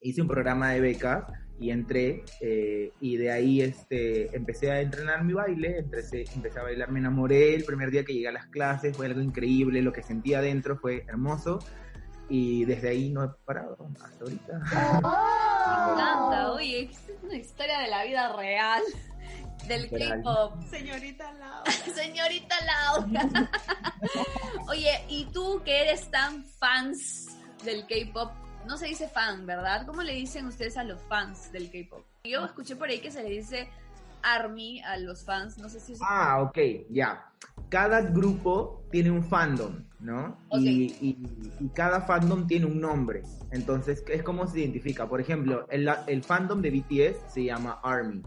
hice 0.00 0.22
un 0.22 0.28
programa 0.28 0.70
de 0.70 0.80
beca 0.80 1.26
y 1.60 1.70
entré 1.70 2.24
eh, 2.40 2.92
y 3.00 3.16
de 3.16 3.32
ahí 3.32 3.60
este, 3.60 4.34
empecé 4.36 4.70
a 4.70 4.80
entrenar 4.80 5.24
mi 5.24 5.32
baile, 5.32 5.78
empecé, 5.78 6.24
empecé 6.34 6.60
a 6.60 6.62
bailar, 6.62 6.90
me 6.92 7.00
enamoré 7.00 7.54
el 7.54 7.64
primer 7.64 7.90
día 7.90 8.04
que 8.04 8.14
llegué 8.14 8.28
a 8.28 8.32
las 8.32 8.46
clases, 8.46 8.96
fue 8.96 9.06
algo 9.06 9.20
increíble, 9.20 9.82
lo 9.82 9.92
que 9.92 10.02
sentí 10.02 10.34
adentro 10.34 10.76
fue 10.78 11.04
hermoso 11.08 11.58
y 12.28 12.64
desde 12.64 12.90
ahí 12.90 13.10
no 13.10 13.24
he 13.24 13.28
parado 13.44 13.76
hasta 14.02 14.24
ahorita. 14.24 14.58
Me 14.58 15.92
encanta, 15.92 16.52
oye, 16.52 16.90
es 16.90 17.12
una 17.22 17.36
historia 17.36 17.80
de 17.80 17.88
la 17.88 18.04
vida 18.04 18.36
real 18.36 18.82
del. 19.66 19.88
K-pop. 19.88 20.62
Señorita 20.70 21.32
Lau. 21.32 21.64
Señorita 21.94 22.54
Laura. 22.64 23.50
Oye, 24.68 25.04
¿y 25.08 25.24
tú 25.26 25.62
que 25.64 25.82
eres 25.82 26.10
tan 26.10 26.44
fans 26.44 27.26
del 27.64 27.86
K-pop? 27.86 28.30
No 28.68 28.76
se 28.76 28.86
dice 28.86 29.08
fan, 29.08 29.46
¿verdad? 29.46 29.86
¿Cómo 29.86 30.02
le 30.02 30.12
dicen 30.14 30.46
ustedes 30.46 30.76
a 30.76 30.84
los 30.84 31.00
fans 31.08 31.50
del 31.52 31.70
K-pop? 31.70 32.04
Yo 32.24 32.44
escuché 32.44 32.76
por 32.76 32.88
ahí 32.88 33.00
que 33.00 33.10
se 33.10 33.22
le 33.22 33.30
dice 33.30 33.66
ARMY 34.22 34.80
a 34.82 34.98
los 34.98 35.24
fans, 35.24 35.56
no 35.58 35.68
sé 35.70 35.80
si 35.80 35.94
es... 35.94 36.00
Ah, 36.02 36.42
ok, 36.42 36.58
ya. 36.90 37.32
Cada 37.70 38.02
grupo 38.02 38.84
tiene 38.90 39.10
un 39.10 39.24
fandom, 39.24 39.84
¿no? 40.00 40.36
Y- 41.00 41.16
y 41.60 41.68
cada 41.74 42.02
fandom 42.02 42.46
tiene 42.46 42.66
un 42.66 42.78
nombre. 42.80 43.22
Entonces, 43.52 44.04
es 44.06 44.22
como 44.22 44.46
se 44.46 44.60
identifica. 44.60 45.08
Por 45.08 45.20
ejemplo, 45.20 45.66
el, 45.70 45.88
el 46.06 46.22
fandom 46.22 46.60
de 46.60 46.70
BTS 46.70 47.32
se 47.32 47.44
llama 47.44 47.80
ARMY. 47.82 48.22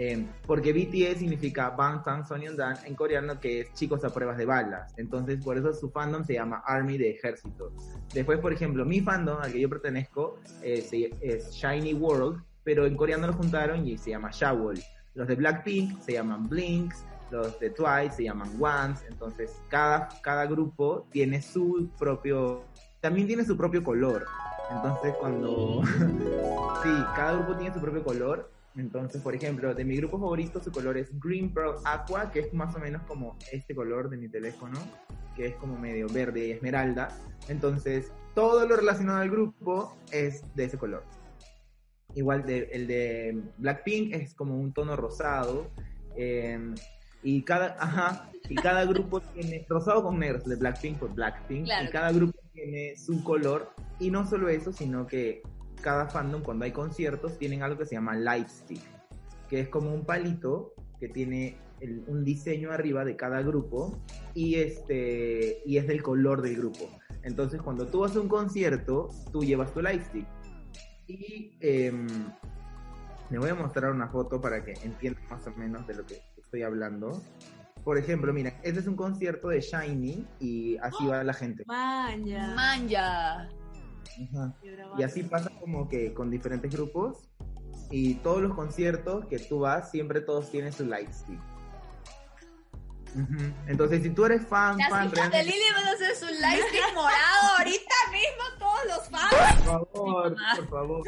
Eh, 0.00 0.24
porque 0.46 0.72
BTS 0.72 1.18
significa 1.18 1.70
Bangtan 1.70 2.24
Sonyeondan 2.24 2.76
en 2.84 2.94
coreano, 2.94 3.40
que 3.40 3.62
es 3.62 3.72
chicos 3.74 4.04
a 4.04 4.10
pruebas 4.14 4.36
de 4.38 4.44
balas. 4.46 4.94
Entonces, 4.96 5.42
por 5.42 5.58
eso 5.58 5.72
su 5.72 5.90
fandom 5.90 6.22
se 6.24 6.34
llama 6.34 6.62
Army 6.64 6.96
de 6.96 7.10
Ejército. 7.10 7.72
Después, 8.14 8.38
por 8.38 8.52
ejemplo, 8.52 8.84
mi 8.84 9.00
fandom, 9.00 9.38
al 9.42 9.50
que 9.50 9.60
yo 9.60 9.68
pertenezco, 9.68 10.38
eh, 10.62 10.82
se- 10.82 11.12
es 11.20 11.50
Shiny 11.50 11.94
World, 11.94 12.40
pero 12.62 12.86
en 12.86 12.96
coreano 12.96 13.26
lo 13.26 13.32
juntaron 13.32 13.84
y 13.88 13.98
se 13.98 14.10
llama 14.10 14.30
Shawol. 14.32 14.78
Los 15.14 15.26
de 15.26 15.34
Blackpink 15.34 16.00
se 16.00 16.12
llaman 16.12 16.48
Blinks, 16.48 17.04
los 17.32 17.58
de 17.58 17.70
Twice 17.70 18.12
se 18.18 18.22
llaman 18.22 18.50
Ones. 18.60 19.02
Entonces, 19.10 19.50
cada, 19.68 20.08
cada 20.22 20.46
grupo 20.46 21.08
tiene 21.10 21.42
su 21.42 21.90
propio. 21.98 22.62
También 23.00 23.26
tiene 23.26 23.44
su 23.44 23.56
propio 23.56 23.82
color. 23.82 24.26
Entonces, 24.70 25.12
cuando. 25.18 25.82
sí, 26.84 26.90
cada 27.16 27.32
grupo 27.32 27.56
tiene 27.56 27.74
su 27.74 27.80
propio 27.80 28.04
color. 28.04 28.48
Entonces, 28.78 29.20
por 29.20 29.34
ejemplo, 29.34 29.74
de 29.74 29.84
mi 29.84 29.96
grupo 29.96 30.18
favorito, 30.18 30.62
su 30.62 30.70
color 30.70 30.96
es 30.96 31.08
Green 31.18 31.52
Pearl 31.52 31.74
Aqua, 31.84 32.30
que 32.30 32.40
es 32.40 32.54
más 32.54 32.74
o 32.76 32.78
menos 32.78 33.02
como 33.02 33.36
este 33.50 33.74
color 33.74 34.08
de 34.08 34.16
mi 34.16 34.28
teléfono, 34.28 34.78
que 35.34 35.46
es 35.46 35.54
como 35.56 35.76
medio 35.76 36.06
verde 36.08 36.46
y 36.46 36.50
esmeralda. 36.52 37.08
Entonces, 37.48 38.12
todo 38.34 38.66
lo 38.68 38.76
relacionado 38.76 39.20
al 39.20 39.30
grupo 39.30 39.96
es 40.12 40.42
de 40.54 40.64
ese 40.64 40.78
color. 40.78 41.04
Igual 42.14 42.46
de, 42.46 42.68
el 42.72 42.86
de 42.86 43.42
Blackpink 43.58 44.14
es 44.14 44.34
como 44.34 44.56
un 44.58 44.72
tono 44.72 44.96
rosado. 44.96 45.70
eh, 46.16 46.74
y 47.20 47.42
cada, 47.42 47.76
ajá, 47.80 48.30
y 48.48 48.54
cada 48.54 48.84
grupo 48.84 49.20
tiene 49.34 49.66
rosado 49.68 50.04
con 50.04 50.20
negro, 50.20 50.38
de 50.38 50.54
Blackpink 50.54 50.98
por 50.98 51.12
Blackpink. 51.14 51.64
Claro. 51.64 51.88
Y 51.88 51.90
cada 51.90 52.12
grupo 52.12 52.38
tiene 52.52 52.96
su 52.96 53.24
color. 53.24 53.72
Y 53.98 54.12
no 54.12 54.24
solo 54.24 54.48
eso, 54.48 54.72
sino 54.72 55.06
que 55.06 55.42
cada 55.80 56.06
fandom, 56.08 56.42
cuando 56.42 56.64
hay 56.64 56.72
conciertos, 56.72 57.38
tienen 57.38 57.62
algo 57.62 57.78
que 57.78 57.86
se 57.86 57.94
llama 57.94 58.14
Lightstick, 58.16 58.82
que 59.48 59.60
es 59.60 59.68
como 59.68 59.92
un 59.94 60.04
palito 60.04 60.74
que 60.98 61.08
tiene 61.08 61.56
el- 61.80 62.02
un 62.08 62.24
diseño 62.24 62.72
arriba 62.72 63.04
de 63.04 63.16
cada 63.16 63.40
grupo 63.42 64.02
y, 64.34 64.56
este, 64.56 65.62
y 65.64 65.76
es 65.78 65.86
del 65.86 66.02
color 66.02 66.42
del 66.42 66.56
grupo. 66.56 66.90
Entonces, 67.22 67.60
cuando 67.62 67.86
tú 67.86 68.00
vas 68.00 68.16
a 68.16 68.20
un 68.20 68.28
concierto, 68.28 69.08
tú 69.32 69.42
llevas 69.44 69.72
tu 69.72 69.80
Lightstick. 69.80 70.26
Y 71.06 71.56
em, 71.60 72.06
me 73.30 73.38
voy 73.38 73.50
a 73.50 73.54
mostrar 73.54 73.92
una 73.92 74.08
foto 74.08 74.40
para 74.40 74.64
que 74.64 74.72
entiendan 74.82 75.22
más 75.30 75.46
o 75.46 75.50
menos 75.52 75.86
de 75.86 75.94
lo 75.94 76.04
que 76.06 76.20
estoy 76.36 76.62
hablando. 76.62 77.22
Por 77.84 77.96
ejemplo, 77.96 78.32
mira, 78.32 78.58
este 78.62 78.80
es 78.80 78.86
un 78.86 78.96
concierto 78.96 79.48
de 79.48 79.60
Shiny 79.60 80.26
y 80.40 80.76
así 80.78 81.06
va 81.06 81.24
la 81.24 81.32
gente. 81.32 81.62
Maña. 81.66 82.54
Manja. 82.54 83.48
Ajá. 84.32 84.54
Y 84.96 85.02
así 85.02 85.22
pasa 85.22 85.50
como 85.60 85.88
que 85.88 86.12
con 86.14 86.30
diferentes 86.30 86.72
grupos 86.72 87.18
y 87.90 88.14
todos 88.16 88.42
los 88.42 88.54
conciertos 88.54 89.26
que 89.26 89.38
tú 89.38 89.60
vas, 89.60 89.90
siempre 89.90 90.20
todos 90.20 90.50
tienen 90.50 90.72
su 90.72 90.84
lightstick. 90.84 91.40
Ujú. 93.14 93.52
Entonces, 93.66 94.02
si 94.02 94.10
tú 94.10 94.26
eres 94.26 94.46
fan, 94.46 94.76
Las 94.76 94.90
fan, 94.90 95.06
hijas 95.06 95.10
de 95.10 95.16
realmente, 95.16 95.44
Lili 95.44 95.72
van 95.74 95.86
a 95.86 95.92
hacer 95.92 96.14
su 96.14 96.26
lightstick 96.26 96.94
morado 96.94 97.56
ahorita 97.58 97.94
mismo, 98.12 98.58
todos 98.58 98.84
los 98.86 99.08
fans. 99.08 99.62
por 99.62 99.88
favor, 99.92 100.36
por 100.56 100.68
favor. 100.68 101.02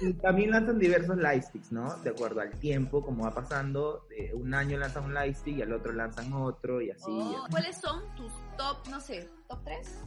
Y 0.00 0.12
también 0.14 0.50
lanzan 0.50 0.78
diversos 0.78 1.16
lightsticks, 1.16 1.72
¿no? 1.72 1.96
De 1.98 2.10
acuerdo 2.10 2.40
al 2.40 2.50
tiempo, 2.58 3.04
como 3.04 3.24
va 3.24 3.32
pasando, 3.32 4.06
de 4.08 4.34
un 4.34 4.54
año 4.54 4.78
lanzan 4.78 5.04
un 5.04 5.14
lightstick 5.14 5.58
y 5.58 5.62
al 5.62 5.72
otro 5.72 5.92
lanzan 5.92 6.32
otro 6.32 6.80
y 6.80 6.90
así. 6.90 7.04
Oh, 7.08 7.46
¿Cuáles 7.50 7.76
son 7.76 8.02
tus 8.14 8.32
top, 8.56 8.78
no 8.88 9.00
sé, 9.00 9.28
top 9.48 9.62
3? 9.64 9.98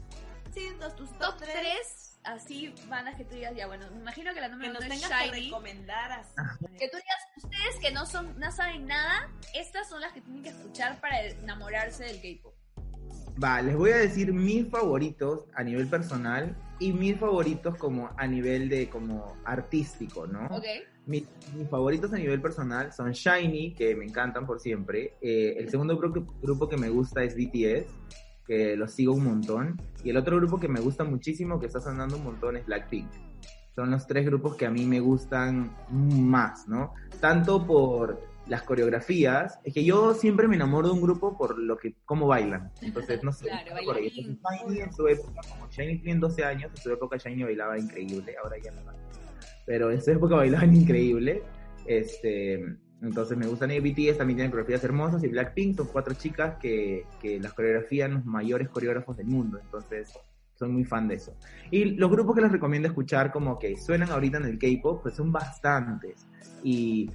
Sí, 0.54 0.70
tus, 0.80 0.96
tus 0.96 1.12
Top 1.20 1.36
3, 1.38 2.09
así 2.24 2.74
bandas 2.90 3.16
que 3.16 3.26
tú 3.26 3.36
digas, 3.36 3.56
ya 3.56 3.68
bueno, 3.68 3.86
me 3.92 4.00
imagino 4.02 4.34
que 4.34 4.42
la 4.42 4.48
Que 4.48 4.54
número 4.54 4.74
nos 4.74 4.84
uno 4.86 4.94
es 4.94 5.02
tengas 5.02 5.22
que 5.22 5.30
Shiny. 5.30 5.46
recomendar 5.48 6.12
así. 6.12 6.36
Que 6.78 6.88
tú 6.90 6.98
digas, 6.98 7.20
ustedes 7.38 7.76
que 7.82 7.92
no 7.92 8.06
son, 8.06 8.40
no 8.40 8.52
saben 8.52 8.88
nada, 8.88 9.30
estas 9.54 9.90
son 9.90 10.02
las 10.02 10.14
que 10.14 10.22
tienen 10.22 10.44
que 10.44 10.50
escuchar 10.50 11.00
para 11.02 11.24
enamorarse 11.26 12.06
del 12.06 12.22
K-pop. 12.22 12.54
Va, 13.42 13.62
les 13.62 13.76
voy 13.76 13.92
a 13.92 13.98
decir 13.98 14.34
mis 14.34 14.68
favoritos 14.70 15.46
a 15.54 15.64
nivel 15.64 15.88
personal 15.88 16.58
y 16.78 16.92
mis 16.92 17.18
favoritos 17.18 17.78
como 17.78 18.10
a 18.18 18.28
nivel 18.28 18.68
de 18.68 18.90
como 18.90 19.38
artístico, 19.46 20.28
¿no? 20.28 20.46
¿Ok? 20.48 20.66
Mis, 21.06 21.24
mis 21.56 21.70
favoritos 21.70 22.12
a 22.14 22.18
nivel 22.18 22.42
personal 22.42 22.92
son 22.92 23.12
Shiny, 23.14 23.74
que 23.74 23.96
me 23.96 24.04
encantan 24.06 24.46
por 24.46 24.60
siempre. 24.60 25.16
Eh, 25.22 25.56
el 25.58 25.70
segundo 25.70 25.98
grupo, 25.98 26.34
grupo 26.42 26.68
que 26.68 26.76
me 26.76 26.90
gusta 26.90 27.24
es 27.24 27.34
BTS, 27.36 27.88
que 28.50 28.76
los 28.76 28.92
sigo 28.92 29.14
un 29.14 29.26
montón. 29.26 29.80
Y 30.04 30.10
el 30.10 30.18
otro 30.18 30.38
grupo 30.38 30.60
que 30.60 30.68
me 30.68 30.80
gusta 30.80 31.04
muchísimo, 31.04 31.60
que 31.60 31.68
está 31.68 31.80
sonando 31.80 32.18
un 32.18 32.24
montón, 32.24 32.58
es 32.58 32.66
Blackpink. 32.66 33.08
Son 33.76 33.92
los 33.92 34.08
tres 34.08 34.26
grupos 34.26 34.56
que 34.56 34.66
a 34.66 34.72
mí 34.72 34.88
me 34.88 35.00
gustan 35.00 35.72
más, 35.92 36.68
¿no? 36.68 36.96
Tanto 37.22 37.66
por 37.66 38.20
las 38.48 38.64
coreografías, 38.64 39.60
es 39.64 39.72
que 39.72 39.86
yo 39.86 40.16
siempre 40.16 40.48
me 40.48 40.56
enamoro 40.56 40.88
de 40.88 40.96
un 40.96 41.02
grupo 41.02 41.38
por 41.38 41.60
lo 41.60 41.78
que, 41.78 41.94
cómo 42.06 42.26
bailan. 42.26 42.72
Entonces, 42.82 43.24
no 43.24 43.32
sé, 43.32 43.46
Claro, 43.66 43.86
por 43.86 43.98
ahí. 43.98 44.10
Shiny 44.10 44.80
en 44.80 44.92
su 44.92 45.08
época, 45.08 45.42
como 45.48 45.70
Shiny 45.70 46.00
tiene 46.00 46.20
12 46.20 46.44
años, 46.44 46.72
en 46.76 46.78
su 46.78 46.92
época 46.92 47.18
Shiny 47.18 47.44
bailaba 47.44 47.78
increíble, 47.78 48.36
ahora 48.44 48.58
ya 48.58 48.72
no. 48.72 48.82
Pero 49.68 49.92
en 49.92 50.02
su 50.02 50.10
época 50.10 50.36
bailaban 50.36 50.76
increíble. 50.76 51.44
Este, 51.86 52.60
entonces 53.02 53.38
me 53.38 53.48
gustan 53.48 53.72
y 53.72 53.80
BTS, 53.80 54.18
también 54.18 54.38
tienen 54.38 54.52
coreografías 54.52 54.84
hermosas 54.84 55.24
y 55.24 55.28
Blackpink 55.28 55.78
son 55.78 55.88
cuatro 55.88 56.14
chicas 56.16 56.58
que, 56.62 57.06
que 57.22 57.40
las 57.40 57.54
coreografían 57.54 58.14
los 58.16 58.26
mayores 58.26 58.70
coreógrafos 58.70 59.16
del 59.16 59.28
mundo. 59.28 59.60
Entonces 59.62 60.12
soy 60.56 60.70
muy 60.70 60.84
fan 60.84 61.08
de 61.08 61.16
eso. 61.16 61.34
Y 61.72 61.86
los 61.96 62.12
grupos 62.12 62.36
que 62.36 62.42
les 62.42 62.52
recomiendo 62.52 62.90
escuchar 62.90 63.32
como 63.32 63.58
que 63.58 63.78
suenan 63.78 64.10
ahorita 64.12 64.38
en 64.40 64.46
el 64.46 64.60
K-pop, 64.60 65.02
pues 65.02 65.16
son 65.16 65.32
bastantes. 65.32 66.28
Y 66.64 67.10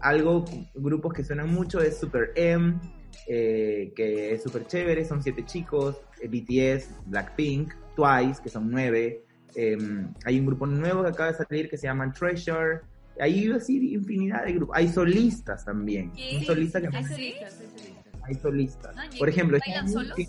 algo, 0.00 0.44
grupos 0.74 1.14
que 1.14 1.24
suenan 1.24 1.50
mucho 1.50 1.80
es 1.80 1.98
Super 1.98 2.32
M, 2.36 2.78
eh, 3.26 3.92
que 3.96 4.34
es 4.34 4.42
súper 4.42 4.66
chévere, 4.66 5.04
son 5.06 5.22
siete 5.22 5.44
chicos, 5.46 5.96
eh, 6.20 6.28
BTS, 6.28 6.90
Blackpink, 7.06 7.72
Twice, 7.96 8.42
que 8.42 8.50
son 8.50 8.70
nueve. 8.70 9.24
eh, 9.56 9.76
hay 10.24 10.38
un 10.38 10.46
grupo 10.46 10.66
nuevo 10.66 11.02
que 11.02 11.08
acaba 11.08 11.32
de 11.32 11.38
salir 11.38 11.68
que 11.68 11.76
se 11.76 11.86
llama 11.86 12.12
Treasure. 12.12 12.82
Hay 13.20 13.50
así 13.52 13.94
infinidad 13.94 14.44
de 14.44 14.52
grupos. 14.54 14.76
Hay 14.76 14.88
solistas 14.88 15.64
también. 15.64 16.12
Sí, 16.14 16.36
un 16.36 16.44
solista 16.44 16.80
que 16.80 16.86
¿Ah, 16.88 16.90
Hay 16.94 17.04
solistas, 17.04 17.60
hay 17.60 17.68
solistas. 17.68 18.20
hay 18.22 18.34
solistas. 18.34 18.94
Ah, 18.96 19.06
¿y 19.12 19.18
Por 19.18 19.28
ejemplo, 19.28 19.58
Shiny- 19.58 19.92
solos? 19.92 20.14
Sí, 20.16 20.28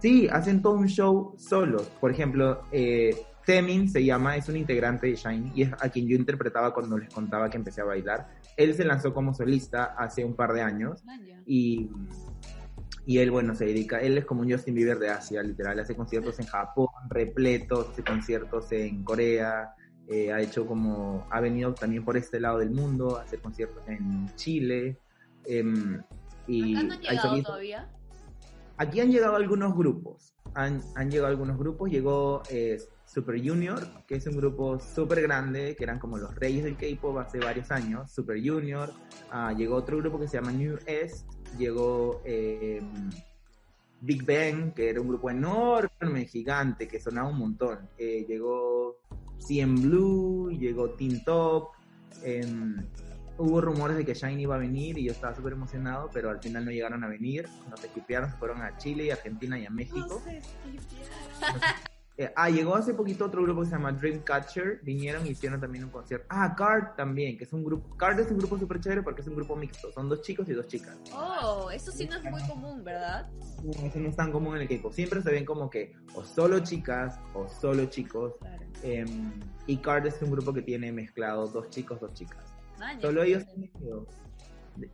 sí, 0.00 0.28
hacen 0.30 0.62
todo 0.62 0.74
un 0.74 0.88
show 0.88 1.34
solos. 1.38 1.88
Por 2.00 2.10
ejemplo, 2.10 2.62
eh, 2.72 3.16
Temin 3.44 3.88
se 3.88 4.04
llama, 4.04 4.36
es 4.36 4.48
un 4.48 4.56
integrante 4.56 5.06
de 5.06 5.14
Shiny 5.14 5.52
y 5.54 5.62
es 5.62 5.72
a 5.72 5.88
quien 5.88 6.08
yo 6.08 6.16
interpretaba 6.16 6.74
cuando 6.74 6.98
les 6.98 7.08
contaba 7.10 7.48
que 7.48 7.56
empecé 7.56 7.80
a 7.80 7.84
bailar. 7.84 8.26
Él 8.56 8.74
se 8.74 8.84
lanzó 8.84 9.14
como 9.14 9.32
solista 9.34 9.94
hace 9.96 10.24
un 10.24 10.34
par 10.34 10.52
de 10.52 10.62
años 10.62 11.04
y, 11.46 11.88
y 13.06 13.18
él, 13.18 13.30
bueno, 13.30 13.54
se 13.54 13.66
dedica, 13.66 14.00
él 14.00 14.18
es 14.18 14.24
como 14.24 14.40
un 14.40 14.50
Justin 14.50 14.74
Bieber 14.74 14.98
de 14.98 15.10
Asia, 15.10 15.42
literal, 15.44 15.78
hace 15.78 15.94
conciertos 15.94 16.40
en 16.40 16.46
Japón, 16.46 16.88
repletos, 17.08 17.90
hace 17.90 18.02
conciertos 18.02 18.72
en 18.72 19.04
Corea, 19.04 19.72
eh, 20.08 20.32
ha 20.32 20.40
hecho 20.40 20.66
como, 20.66 21.26
ha 21.30 21.40
venido 21.40 21.74
también 21.74 22.04
por 22.04 22.16
este 22.16 22.38
lado 22.40 22.58
del 22.58 22.70
mundo, 22.70 23.18
hace 23.18 23.38
conciertos 23.38 23.82
en 23.88 24.34
Chile. 24.36 24.98
em, 25.44 26.00
y 26.46 26.76
Acá 26.76 26.86
no 26.86 26.94
han 26.94 27.00
llegado 27.00 27.42
todavía. 27.42 27.88
Aquí 28.76 29.00
han 29.00 29.10
llegado 29.10 29.36
algunos 29.36 29.74
grupos. 29.74 30.34
Han, 30.54 30.80
han 30.94 31.10
llegado 31.10 31.28
algunos 31.28 31.58
grupos. 31.58 31.90
Llegó 31.90 32.42
eh, 32.50 32.78
Super 33.04 33.36
Junior, 33.42 33.86
que 34.06 34.16
es 34.16 34.26
un 34.26 34.36
grupo 34.36 34.78
súper 34.78 35.22
grande, 35.22 35.74
que 35.76 35.84
eran 35.84 35.98
como 35.98 36.18
los 36.18 36.34
reyes 36.34 36.64
del 36.64 36.76
K-pop 36.76 37.18
hace 37.18 37.38
varios 37.38 37.70
años. 37.70 38.10
Super 38.12 38.38
Junior. 38.44 38.92
Ah, 39.30 39.52
llegó 39.56 39.76
otro 39.76 39.96
grupo 39.98 40.20
que 40.20 40.28
se 40.28 40.36
llama 40.36 40.52
New 40.52 40.78
Est. 40.86 41.26
Llegó 41.58 42.20
eh, 42.24 42.80
Big 44.00 44.24
Bang, 44.24 44.74
que 44.74 44.90
era 44.90 45.00
un 45.00 45.08
grupo 45.08 45.30
enorme, 45.30 46.26
gigante, 46.26 46.86
que 46.86 47.00
sonaba 47.00 47.28
un 47.28 47.38
montón. 47.38 47.88
Eh, 47.96 48.24
llegó 48.28 48.98
CM 49.38 49.80
Blue, 49.80 50.50
llegó 50.50 50.90
Teen 50.90 51.22
Top. 51.24 51.70
em, 52.22 52.76
hubo 53.38 53.60
rumores 53.60 53.96
de 53.96 54.04
que 54.04 54.14
Shiny 54.14 54.42
iba 54.42 54.54
a 54.54 54.58
venir 54.58 54.96
y 54.98 55.04
yo 55.04 55.12
estaba 55.12 55.34
súper 55.34 55.52
emocionado, 55.52 56.08
pero 56.12 56.30
al 56.30 56.40
final 56.40 56.64
no 56.64 56.70
llegaron 56.70 57.04
a 57.04 57.08
venir. 57.08 57.46
Nos 57.70 57.84
equipearon, 57.84 58.30
se 58.30 58.36
fueron 58.36 58.62
a 58.62 58.76
Chile, 58.78 59.12
Argentina 59.12 59.58
y 59.58 59.66
a 59.66 59.70
México. 59.70 60.22
Eh, 62.18 62.32
ah, 62.34 62.48
llegó 62.48 62.74
hace 62.74 62.94
poquito 62.94 63.26
otro 63.26 63.42
grupo 63.42 63.60
que 63.60 63.66
se 63.66 63.72
llama 63.72 63.92
Dreamcatcher. 63.92 64.80
Vinieron 64.82 65.26
y 65.26 65.30
hicieron 65.30 65.60
también 65.60 65.84
un 65.84 65.90
concierto. 65.90 66.26
Ah, 66.30 66.54
Card 66.56 66.96
también, 66.96 67.36
que 67.36 67.44
es 67.44 67.52
un 67.52 67.62
grupo. 67.62 67.94
Card 67.96 68.18
es 68.20 68.30
un 68.30 68.38
grupo 68.38 68.58
súper 68.58 68.80
chévere 68.80 69.02
porque 69.02 69.20
es 69.20 69.28
un 69.28 69.36
grupo 69.36 69.54
mixto. 69.54 69.92
Son 69.92 70.08
dos 70.08 70.22
chicos 70.22 70.48
y 70.48 70.54
dos 70.54 70.66
chicas. 70.66 70.96
Oh, 71.12 71.70
eso 71.70 71.92
sí 71.92 72.06
no 72.06 72.16
es 72.16 72.24
muy 72.24 72.42
común, 72.48 72.82
¿verdad? 72.82 73.28
No, 73.62 73.70
Eso 73.70 73.98
no 73.98 74.08
es 74.08 74.16
tan 74.16 74.32
común 74.32 74.56
en 74.56 74.62
el 74.62 74.68
K-pop. 74.68 74.92
Siempre 74.94 75.20
se 75.20 75.30
ven 75.30 75.44
como 75.44 75.68
que 75.68 75.94
o 76.14 76.24
solo 76.24 76.60
chicas 76.60 77.18
o 77.34 77.48
solo 77.48 77.84
chicos. 77.86 78.34
Claro. 78.40 78.64
Em, 78.82 79.32
y 79.66 79.76
Card 79.76 80.06
es 80.06 80.22
un 80.22 80.30
grupo 80.30 80.54
que 80.54 80.62
tiene 80.62 80.92
mezclado 80.92 81.46
dos 81.48 81.68
chicos, 81.68 82.00
dos 82.00 82.14
chicas. 82.14 82.44
Manja. 82.78 83.02
Solo 83.02 83.22
ellos 83.24 83.44
tienen. 83.46 83.70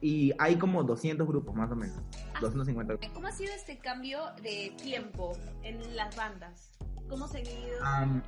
Y 0.00 0.32
hay 0.38 0.56
como 0.56 0.84
200 0.84 1.26
grupos, 1.26 1.54
más 1.54 1.70
o 1.70 1.76
menos. 1.76 1.98
250 2.40 2.94
grupos. 2.94 3.10
¿Cómo 3.12 3.26
ha 3.26 3.32
sido 3.32 3.52
este 3.52 3.78
cambio 3.78 4.20
de 4.42 4.72
tiempo? 4.80 5.32
en 5.62 5.96
las 5.96 6.14
bandas. 6.16 6.70
¿Cómo 7.08 7.26
se 7.28 7.38
han 7.38 7.44
ido? 7.46 7.82
Am, 7.84 8.22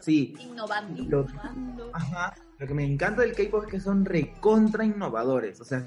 Sí. 0.00 0.34
Innovando. 0.38 1.02
Lo- 1.04 1.26
Innovando. 1.28 1.90
Ajá. 1.94 2.34
Lo 2.58 2.66
que 2.66 2.74
me 2.74 2.84
encanta 2.84 3.22
del 3.22 3.32
K-pop 3.34 3.64
es 3.64 3.70
que 3.70 3.80
son 3.80 4.04
recontra 4.04 4.84
innovadores. 4.84 5.60
O 5.60 5.64
sea, 5.64 5.86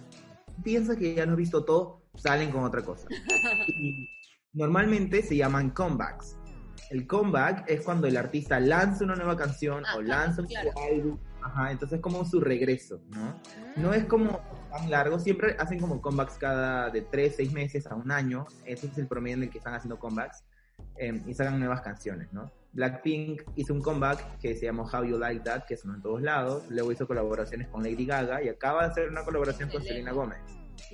piensas 0.64 0.98
que 0.98 1.14
ya 1.16 1.26
lo 1.26 1.32
has 1.32 1.38
visto 1.38 1.64
todo, 1.64 2.02
salen 2.16 2.52
con 2.52 2.64
otra 2.64 2.82
cosa. 2.84 3.08
Y 3.78 4.10
normalmente 4.54 5.22
se 5.22 5.38
llaman 5.38 5.70
comebacks. 5.70 6.36
El 6.90 7.06
comeback 7.06 7.66
es 7.70 7.82
cuando 7.86 8.08
el 8.08 8.18
artista 8.18 8.60
lanza 8.60 9.04
una 9.04 9.16
nueva 9.16 9.38
canción 9.38 9.86
Ah, 9.86 9.96
o 9.96 10.00
claro, 10.00 10.08
lanza 10.26 10.42
un 10.42 10.48
claro. 10.48 10.72
álbum. 10.92 11.20
Ajá, 11.42 11.72
entonces 11.72 11.98
es 11.98 12.02
como 12.02 12.26
su 12.26 12.40
regreso, 12.42 13.00
¿no? 13.12 13.40
No 13.78 13.94
es 13.94 14.06
como 14.06 14.42
tan 14.72 14.90
largo, 14.90 15.20
siempre 15.20 15.56
hacen 15.60 15.80
como 15.80 16.02
comebacks 16.02 16.38
cada 16.40 16.90
de 16.90 17.04
3, 17.04 17.36
6 17.38 17.54
meses 17.54 17.86
a 17.88 17.96
un 17.96 18.12
año. 18.12 18.46
Ese 18.66 18.88
es 18.88 18.98
el 18.98 19.08
promedio 19.08 19.38
en 19.38 19.44
el 19.44 19.50
que 19.52 19.60
están 19.60 19.76
haciendo 19.76 19.98
comebacks 20.00 20.44
eh, 20.98 21.22
y 21.26 21.34
sacan 21.34 21.60
nuevas 21.60 21.82
canciones, 21.82 22.32
¿no? 22.34 22.52
Blackpink 22.74 23.42
hizo 23.56 23.74
un 23.74 23.82
comeback 23.82 24.38
que 24.40 24.56
se 24.56 24.66
llamó 24.66 24.84
How 24.84 25.04
You 25.04 25.18
Like 25.18 25.44
That, 25.44 25.66
que 25.66 25.76
sonó 25.76 25.96
en 25.96 26.02
todos 26.02 26.22
lados. 26.22 26.64
Luego 26.70 26.92
hizo 26.92 27.08
colaboraciones 27.08 27.68
con 27.68 27.84
Lady 27.84 28.06
Gaga 28.06 28.44
y 28.44 28.50
acaba 28.50 28.84
de 28.84 28.92
hacer 28.92 29.10
una 29.10 29.24
colaboración 29.24 29.70
con 29.70 29.82
Selena. 29.82 30.12
Gómez, 30.12 30.40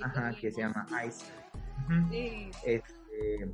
ajá, 0.02 0.34
que 0.40 0.50
se 0.50 0.60
llama 0.62 0.86
Ice. 1.06 1.26
Sí. 2.10 2.50
Este, 2.64 3.50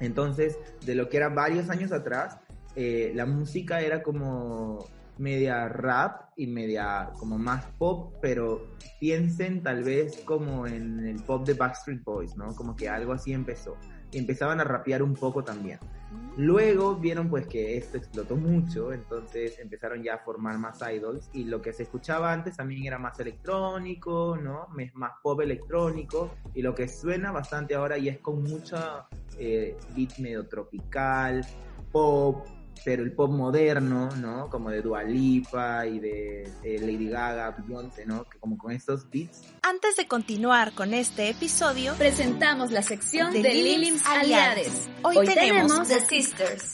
entonces, 0.00 0.58
de 0.84 0.94
lo 0.94 1.08
que 1.08 1.16
era 1.16 1.28
varios 1.28 1.70
años 1.70 1.92
atrás, 1.92 2.38
eh, 2.74 3.12
la 3.14 3.26
música 3.26 3.80
era 3.80 4.02
como 4.02 4.86
media 5.18 5.68
rap 5.68 6.30
y 6.36 6.46
media 6.46 7.10
como 7.18 7.38
más 7.38 7.66
pop, 7.78 8.14
pero 8.20 8.74
piensen 9.00 9.62
tal 9.62 9.82
vez 9.82 10.20
como 10.24 10.66
en 10.66 11.04
el 11.06 11.22
pop 11.22 11.46
de 11.46 11.54
Backstreet 11.54 12.02
Boys, 12.04 12.36
¿no? 12.36 12.54
Como 12.54 12.76
que 12.76 12.88
algo 12.88 13.12
así 13.12 13.32
empezó. 13.32 13.76
Empezaban 14.12 14.60
a 14.60 14.64
rapear 14.64 15.02
un 15.02 15.14
poco 15.14 15.44
también. 15.44 15.78
Luego 16.36 16.94
vieron 16.94 17.28
pues 17.28 17.48
que 17.48 17.76
esto 17.76 17.96
explotó 17.96 18.36
mucho, 18.36 18.92
entonces 18.92 19.58
empezaron 19.58 20.02
ya 20.04 20.14
a 20.14 20.18
formar 20.18 20.56
más 20.56 20.80
idols 20.82 21.28
y 21.32 21.44
lo 21.44 21.60
que 21.60 21.72
se 21.72 21.82
escuchaba 21.82 22.32
antes 22.32 22.56
también 22.56 22.86
era 22.86 22.96
más 22.96 23.18
electrónico, 23.18 24.38
¿no? 24.40 24.68
Más 24.94 25.12
pop 25.20 25.40
electrónico 25.40 26.36
y 26.54 26.62
lo 26.62 26.74
que 26.74 26.86
suena 26.86 27.32
bastante 27.32 27.74
ahora 27.74 27.98
y 27.98 28.08
es 28.08 28.18
con 28.20 28.44
mucha 28.44 29.08
eh, 29.36 29.76
beat 29.96 30.18
medio 30.18 30.46
tropical, 30.46 31.44
pop, 31.90 32.46
pero 32.84 33.02
el 33.02 33.12
pop 33.12 33.30
moderno, 33.30 34.08
¿no? 34.16 34.48
Como 34.48 34.70
de 34.70 34.82
Dua 34.82 35.02
Lipa 35.02 35.86
y 35.86 35.98
de, 35.98 36.42
eh, 36.62 36.78
Lady 36.80 37.08
Gaga, 37.08 37.50
Beyoncé, 37.50 38.06
¿no? 38.06 38.24
Que 38.24 38.38
como 38.38 38.56
con 38.56 38.72
estos 38.72 39.08
beats 39.10 39.42
Antes 39.62 39.96
de 39.96 40.06
continuar 40.06 40.72
con 40.72 40.94
este 40.94 41.28
episodio, 41.28 41.94
Presentamos 41.94 42.70
la 42.70 42.82
sección 42.82 43.32
De 43.32 43.42
de, 43.42 43.54
Lilims 43.54 44.06
Aliades. 44.06 44.68
Aliades. 44.68 44.88
Hoy 45.02 45.26
tenemos 45.26 45.88
The 45.88 46.00
Sisters. 46.00 46.72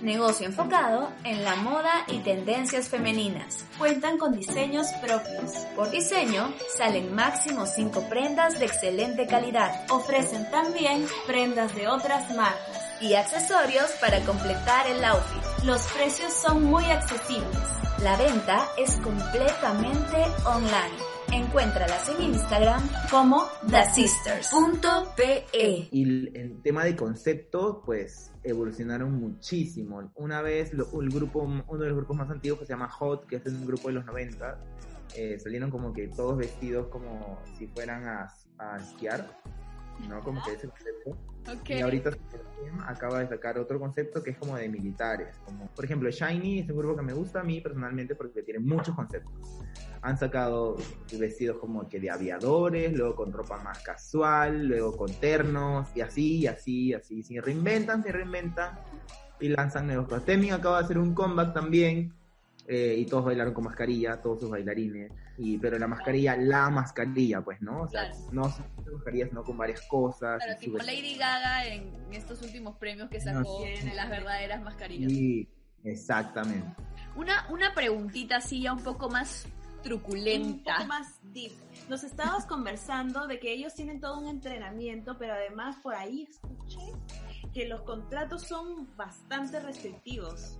Negocio 0.00 0.46
enfocado 0.46 1.12
en 1.24 1.44
la 1.44 1.56
moda 1.56 2.06
y 2.08 2.18
tendencias 2.20 2.88
femeninas. 2.88 3.64
Cuentan 3.78 4.18
con 4.18 4.32
diseños 4.32 4.86
propios. 5.02 5.52
Por 5.76 5.90
diseño, 5.90 6.52
salen 6.76 7.14
máximo 7.14 7.66
5 7.66 8.08
prendas 8.08 8.58
de 8.58 8.66
excelente 8.66 9.26
calidad 9.26 9.84
Ofrecen 9.90 10.50
también 10.50 11.06
prendas 11.26 11.74
de 11.74 11.88
otras 11.88 12.34
marcas. 12.34 12.89
Y 13.00 13.14
accesorios 13.14 13.90
para 14.00 14.20
completar 14.24 14.86
el 14.88 15.04
outfit. 15.04 15.64
Los 15.64 15.82
precios 15.92 16.32
son 16.32 16.64
muy 16.64 16.84
accesibles. 16.84 17.58
La 18.02 18.16
venta 18.16 18.66
es 18.78 18.96
completamente 18.96 20.16
online. 20.46 20.96
Encuéntralas 21.32 22.08
en 22.08 22.22
Instagram 22.22 22.82
Como 23.10 23.44
thesisters.pe. 23.70 25.44
Y 25.92 26.02
el, 26.36 26.60
tema 26.62 26.84
de 26.84 26.96
concepto, 26.96 27.82
pues 27.84 28.32
evolucionaron 28.42 29.12
muchísimo. 29.20 30.10
Una 30.16 30.42
vez 30.42 30.72
lo- 30.72 30.88
el 31.00 31.08
grupo, 31.10 31.40
uno 31.40 31.78
de 31.80 31.86
los 31.88 31.96
grupos 31.96 32.16
más 32.16 32.30
antiguos 32.30 32.60
que 32.60 32.66
se 32.66 32.72
llama 32.72 32.88
Hot, 32.90 33.26
que 33.26 33.36
es 33.36 33.46
un 33.46 33.66
grupo 33.66 33.88
de 33.88 33.94
los 33.94 34.04
90, 34.06 34.58
eh, 35.16 35.38
salieron 35.38 35.70
como 35.70 35.92
que 35.92 36.08
todos 36.08 36.36
vestidos 36.36 36.88
como 36.88 37.38
si 37.58 37.66
fueran 37.68 38.06
a, 38.08 38.32
a 38.58 38.76
esquiar, 38.78 39.39
¿no? 40.08 40.20
Como 40.20 40.42
que 40.42 40.52
ese 40.52 40.68
concepto. 40.68 41.16
Y 41.66 41.80
ahorita 41.80 42.10
acaba 42.86 43.20
de 43.20 43.28
sacar 43.28 43.58
otro 43.58 43.80
concepto 43.80 44.22
que 44.22 44.30
es 44.30 44.38
como 44.38 44.56
de 44.56 44.68
militares. 44.68 45.36
Como, 45.44 45.66
por 45.68 45.84
ejemplo, 45.84 46.10
Shiny 46.10 46.60
es 46.60 46.70
un 46.70 46.76
grupo 46.76 46.96
que 46.96 47.02
me 47.02 47.12
gusta 47.12 47.40
a 47.40 47.42
mí 47.44 47.60
personalmente 47.60 48.14
porque 48.14 48.42
tiene 48.42 48.60
muchos 48.60 48.94
conceptos. 48.94 49.32
Han 50.02 50.16
sacado 50.16 50.76
vestidos 51.18 51.58
como 51.58 51.88
que 51.88 52.00
de 52.00 52.10
aviadores, 52.10 52.92
luego 52.96 53.16
con 53.16 53.32
ropa 53.32 53.62
más 53.62 53.82
casual, 53.82 54.66
luego 54.66 54.96
con 54.96 55.12
ternos, 55.14 55.88
y 55.94 56.00
así, 56.00 56.38
y 56.38 56.46
así, 56.46 56.86
y 56.88 56.94
así. 56.94 57.22
Se 57.22 57.40
reinventan, 57.40 58.02
se 58.02 58.12
reinventan 58.12 58.78
y 59.40 59.48
lanzan 59.48 59.86
nuevos 59.86 60.08
cosas. 60.08 60.24
Acaba 60.52 60.78
de 60.78 60.84
hacer 60.84 60.98
un 60.98 61.14
comeback 61.14 61.52
también. 61.52 62.12
eh, 62.66 62.94
y 62.98 63.06
todos 63.06 63.24
bailaron 63.24 63.52
con 63.52 63.64
mascarilla, 63.64 64.20
todos 64.22 64.40
sus 64.40 64.50
bailarines, 64.50 65.10
y, 65.42 65.56
pero 65.58 65.78
la 65.78 65.86
mascarilla, 65.86 66.36
la 66.36 66.68
mascarilla, 66.68 67.40
pues, 67.40 67.62
¿no? 67.62 67.82
O 67.82 67.88
sea, 67.88 68.10
Claro. 68.10 68.28
no 68.32 68.50
son 68.50 68.66
mascarillas, 68.92 69.28
sino 69.30 69.42
con 69.42 69.56
varias 69.56 69.80
cosas. 69.82 70.42
Su 70.52 70.58
tipo 70.58 70.78
Lady 70.78 71.16
Gaga 71.16 71.66
en 71.66 71.92
estos 72.12 72.42
últimos 72.42 72.76
premios 72.76 73.08
que 73.08 73.18
No 73.20 73.24
sacó 73.24 73.64
las 73.94 74.10
verdaderas 74.10 74.60
mascarillas. 74.62 75.10
Sí, 75.10 75.48
exactamente. 75.84 76.68
Una, 77.16 77.46
una 77.50 77.74
preguntita 77.74 78.36
así 78.36 78.62
ya 78.62 78.72
un 78.72 78.82
poco 78.82 79.08
más 79.08 79.46
un 79.46 79.82
truculenta. 79.82 80.74
poco 80.76 80.88
más 80.88 81.18
deep. 81.32 81.52
Nos 81.88 82.04
estabas 82.04 82.44
conversando 82.46 83.26
de 83.26 83.40
que 83.40 83.52
ellos 83.52 83.74
tienen 83.74 83.98
todo 84.00 84.18
un 84.18 84.26
entrenamiento, 84.28 85.16
pero 85.18 85.32
además 85.34 85.76
por 85.82 85.94
ahí 85.94 86.28
escuché 86.30 86.92
que 87.54 87.66
los 87.66 87.80
contratos 87.82 88.42
son 88.42 88.94
bastante 88.96 89.58
restrictivos. 89.60 90.58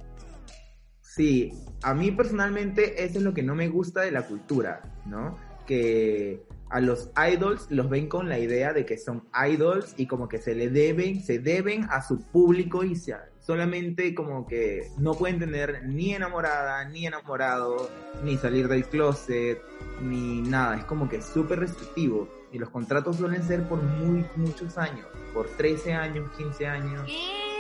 Sí, 1.14 1.53
a 1.83 1.92
mí 1.92 2.12
personalmente 2.12 3.03
eso 3.05 3.18
es 3.18 3.25
lo 3.25 3.35
que 3.35 3.42
no 3.42 3.57
me 3.57 3.68
gusta 3.68 4.03
de 4.03 4.12
la 4.12 4.23
cultura, 4.23 4.81
¿no? 5.07 5.37
Que 5.66 6.40
a 6.68 6.81
los 6.81 7.11
idols 7.33 7.66
los 7.70 7.90
ven 7.90 8.09
con 8.09 8.29
la 8.29 8.38
idea 8.38 8.73
de 8.73 8.87
que 8.87 8.96
son 8.96 9.25
idols 9.49 9.94
y 9.96 10.07
como 10.07 10.29
que 10.29 10.38
se 10.38 10.55
le 10.55 10.70
deben, 10.70 11.20
se 11.20 11.40
deben 11.40 11.85
a 11.90 12.01
su 12.01 12.20
público 12.20 12.85
y 12.85 12.94
se- 12.94 13.16
solamente 13.40 14.14
como 14.14 14.46
que 14.46 14.87
no 14.99 15.14
pueden 15.14 15.40
tener 15.40 15.83
ni 15.88 16.14
enamorada, 16.14 16.85
ni 16.85 17.07
enamorado, 17.07 17.90
ni 18.23 18.37
salir 18.37 18.68
del 18.68 18.85
closet, 18.85 19.61
ni 20.03 20.42
nada. 20.42 20.77
Es 20.77 20.85
como 20.85 21.09
que 21.09 21.20
súper 21.23 21.59
restrictivo. 21.59 22.29
Y 22.53 22.59
los 22.59 22.70
contratos 22.70 23.16
suelen 23.16 23.42
ser 23.42 23.68
por 23.68 23.83
muy, 23.83 24.25
muchos 24.37 24.79
años, 24.79 25.07
por 25.35 25.49
13 25.57 25.92
años, 25.92 26.31
15 26.37 26.66
años. 26.66 27.11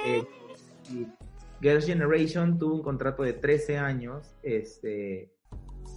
Eh, 0.06 0.24
y 0.92 1.06
Girls' 1.60 1.86
Generation 1.86 2.58
tuvo 2.58 2.76
un 2.76 2.82
contrato 2.82 3.22
de 3.22 3.32
13 3.34 3.78
años, 3.78 4.34
este, 4.42 5.30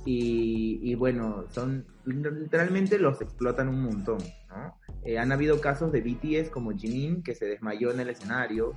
y, 0.06 0.80
y 0.82 0.96
bueno, 0.96 1.46
son 1.52 1.86
literalmente 2.06 3.00
los 3.00 3.22
explotan 3.22 3.70
un 3.70 3.84
montón, 3.84 4.18
¿no? 4.50 4.78
Eh, 5.06 5.18
han 5.18 5.32
habido 5.32 5.60
casos 5.62 5.92
de 5.92 6.02
BTS 6.02 6.50
como 6.50 6.72
Jimin 6.72 7.24
que 7.24 7.36
se 7.36 7.46
desmayó 7.46 7.92
en 7.92 8.00
el 8.00 8.10
escenario 8.10 8.74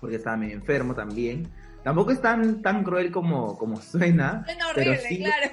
porque 0.00 0.16
estaba 0.16 0.36
medio 0.36 0.54
enfermo 0.56 0.94
también. 0.94 1.48
Tampoco 1.82 2.10
es 2.12 2.20
tan, 2.20 2.62
tan 2.62 2.82
cruel 2.84 3.10
como, 3.12 3.56
como 3.58 3.80
suena, 3.80 4.44
Suena 4.46 4.64
pero 4.74 4.92
horrible, 4.92 5.08
sí, 5.08 5.18
claro. 5.18 5.50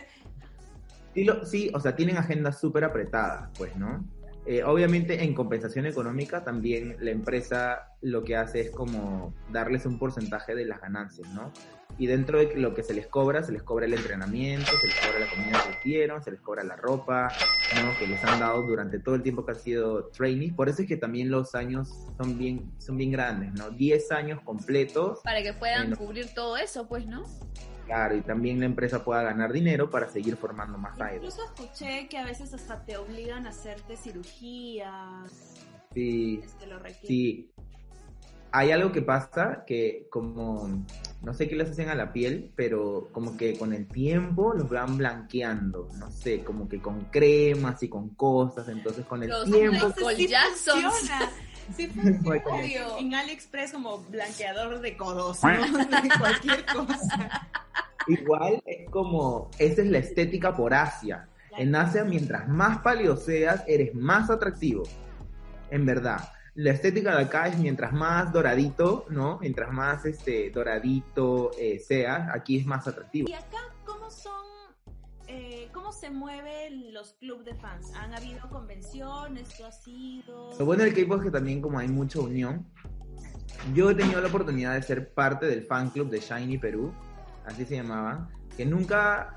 Sí, 1.13 1.23
lo- 1.25 1.45
sí, 1.45 1.71
o 1.73 1.79
sea, 1.79 1.95
tienen 1.95 2.17
agendas 2.17 2.59
súper 2.59 2.83
apretadas, 2.83 3.49
pues, 3.57 3.75
¿no? 3.75 4.03
Eh, 4.45 4.63
obviamente, 4.63 5.23
en 5.23 5.33
compensación 5.33 5.85
económica, 5.85 6.43
también 6.43 6.97
la 6.99 7.11
empresa 7.11 7.87
lo 8.01 8.23
que 8.23 8.35
hace 8.35 8.59
es 8.59 8.71
como 8.71 9.33
darles 9.51 9.85
un 9.85 9.97
porcentaje 9.97 10.53
de 10.53 10.65
las 10.65 10.81
ganancias, 10.81 11.27
¿no? 11.29 11.51
Y 11.97 12.07
dentro 12.07 12.39
de 12.39 12.55
lo 12.55 12.73
que 12.73 12.83
se 12.83 12.93
les 12.93 13.07
cobra, 13.07 13.43
se 13.43 13.51
les 13.51 13.63
cobra 13.63 13.85
el 13.85 13.93
entrenamiento, 13.93 14.77
se 14.77 14.87
les 14.87 14.99
cobra 14.99 15.19
la 15.19 15.27
comida 15.27 15.61
que 15.61 15.69
les 15.69 15.83
dieron, 15.83 16.23
se 16.23 16.31
les 16.31 16.41
cobra 16.41 16.63
la 16.63 16.75
ropa, 16.75 17.29
¿no? 17.71 17.97
Que 17.97 18.07
les 18.07 18.21
han 18.23 18.39
dado 18.39 18.63
durante 18.63 18.99
todo 18.99 19.15
el 19.15 19.21
tiempo 19.21 19.45
que 19.45 19.51
han 19.51 19.59
sido 19.59 20.05
trainees. 20.07 20.53
Por 20.53 20.67
eso 20.67 20.81
es 20.81 20.87
que 20.87 20.97
también 20.97 21.29
los 21.29 21.55
años 21.55 22.07
son 22.17 22.37
bien, 22.37 22.71
son 22.79 22.97
bien 22.97 23.11
grandes, 23.11 23.53
¿no? 23.53 23.69
10 23.69 24.11
años 24.11 24.41
completos 24.41 25.19
Para 25.23 25.41
que 25.41 25.53
puedan 25.53 25.95
cubrir 25.95 26.33
todo 26.33 26.57
eso, 26.57 26.87
pues, 26.87 27.05
¿no? 27.05 27.23
Claro, 27.85 28.15
y 28.15 28.21
también 28.21 28.59
la 28.59 28.65
empresa 28.65 29.03
pueda 29.03 29.23
ganar 29.23 29.51
dinero 29.51 29.89
para 29.89 30.07
seguir 30.09 30.37
formando 30.37 30.77
más 30.77 30.95
idols. 30.97 31.15
Incluso 31.15 31.43
escuché 31.43 32.07
que 32.07 32.17
a 32.17 32.25
veces 32.25 32.53
hasta 32.53 32.83
te 32.85 32.97
obligan 32.97 33.45
a 33.45 33.49
hacerte 33.49 33.97
cirugías, 33.97 35.31
Sí, 35.93 36.41
es 36.43 36.53
que 36.53 36.65
lo 36.67 36.79
requieren. 36.79 37.07
sí. 37.07 37.49
Hay 38.55 38.69
algo 38.71 38.91
que 38.91 39.01
pasa 39.01 39.63
que 39.65 40.07
como, 40.11 40.85
no 41.23 41.33
sé 41.33 41.49
qué 41.49 41.55
les 41.55 41.71
hacen 41.71 41.89
a 41.89 41.95
la 41.95 42.13
piel, 42.13 42.51
pero 42.55 43.09
como 43.11 43.35
que 43.35 43.57
con 43.57 43.73
el 43.73 43.87
tiempo 43.87 44.53
los 44.53 44.69
van 44.69 44.95
blanqueando, 44.95 45.89
no 45.97 46.11
sé, 46.11 46.43
como 46.43 46.69
que 46.69 46.79
con 46.79 47.05
cremas 47.05 47.81
y 47.81 47.89
con 47.89 48.09
cosas, 48.09 48.67
entonces 48.69 49.07
con 49.07 49.23
el 49.23 49.29
Los 49.29 49.45
tiempo... 49.45 49.87
Michael 49.87 50.49
sí. 51.75 51.91
En 52.99 53.15
AliExpress 53.15 53.71
como 53.71 53.99
blanqueador 53.99 54.79
de 54.79 54.97
codos, 54.97 55.43
¿no? 55.43 55.77
De 56.01 56.09
cualquier 56.19 56.65
cosa. 56.65 57.49
Igual 58.07 58.61
es 58.65 58.89
como, 58.89 59.49
esa 59.57 59.81
es 59.81 59.87
la 59.87 59.99
estética 59.99 60.55
por 60.55 60.73
Asia. 60.73 61.27
En 61.57 61.75
Asia, 61.75 62.03
mientras 62.03 62.47
más 62.47 62.79
pálido 62.79 63.15
seas, 63.15 63.63
eres 63.67 63.93
más 63.93 64.29
atractivo. 64.29 64.83
En 65.69 65.85
verdad. 65.85 66.19
la 66.55 66.71
estética 66.71 67.15
de 67.15 67.23
acá 67.23 67.47
es 67.47 67.57
mientras 67.57 67.93
más 67.93 68.31
doradito, 68.31 69.05
¿no? 69.09 69.39
Mientras 69.39 69.71
más 69.71 70.05
este 70.05 70.51
doradito 70.51 71.51
eh, 71.57 71.79
sea, 71.79 72.31
aquí 72.33 72.59
es 72.59 72.65
más 72.65 72.87
atractivo. 72.87 73.27
¿Y 73.27 73.33
acá 73.33 73.72
eh, 75.33 75.69
cómo 75.73 75.91
se 75.91 76.11
mueven 76.11 76.93
los 76.93 77.13
clubes 77.13 77.45
de 77.45 77.55
fans? 77.55 77.91
¿Han 77.95 78.13
habido 78.13 78.47
convenciones? 78.49 79.49
¿Esto 79.49 79.65
ha 79.65 79.71
sido...? 79.71 80.51
Lo 80.59 80.65
bueno 80.65 80.83
del 80.83 80.93
K-pop 80.93 81.17
es 81.17 81.23
que 81.23 81.31
también 81.31 81.59
como 81.59 81.79
hay 81.79 81.87
mucha 81.87 82.19
unión, 82.19 82.67
yo 83.73 83.89
he 83.89 83.95
tenido 83.95 84.21
la 84.21 84.27
oportunidad 84.27 84.75
de 84.75 84.83
ser 84.83 85.11
parte 85.13 85.47
del 85.47 85.63
fan 85.63 85.89
club 85.89 86.09
de 86.09 86.19
Shiny 86.19 86.59
Perú, 86.59 86.93
así 87.45 87.65
se 87.65 87.75
llamaba, 87.75 88.29
que 88.55 88.65
nunca... 88.65 89.35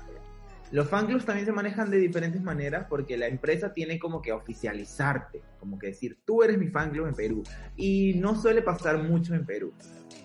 Los 0.71 0.89
fan 0.89 1.07
clubs 1.07 1.25
también 1.25 1.45
se 1.45 1.53
manejan 1.53 1.89
de 1.89 1.97
diferentes 1.97 2.41
maneras 2.41 2.87
porque 2.89 3.17
la 3.17 3.27
empresa 3.27 3.73
tiene 3.73 3.97
como 3.99 4.21
que 4.21 4.33
oficializarte, 4.33 5.41
como 5.59 5.79
que 5.79 5.87
decir, 5.87 6.19
tú 6.25 6.43
eres 6.43 6.57
mi 6.57 6.67
fan 6.67 6.91
club 6.91 7.07
en 7.07 7.13
Perú. 7.13 7.43
Y 7.77 8.15
no 8.15 8.35
suele 8.35 8.61
pasar 8.61 9.01
mucho 9.01 9.33
en 9.33 9.45
Perú 9.45 9.73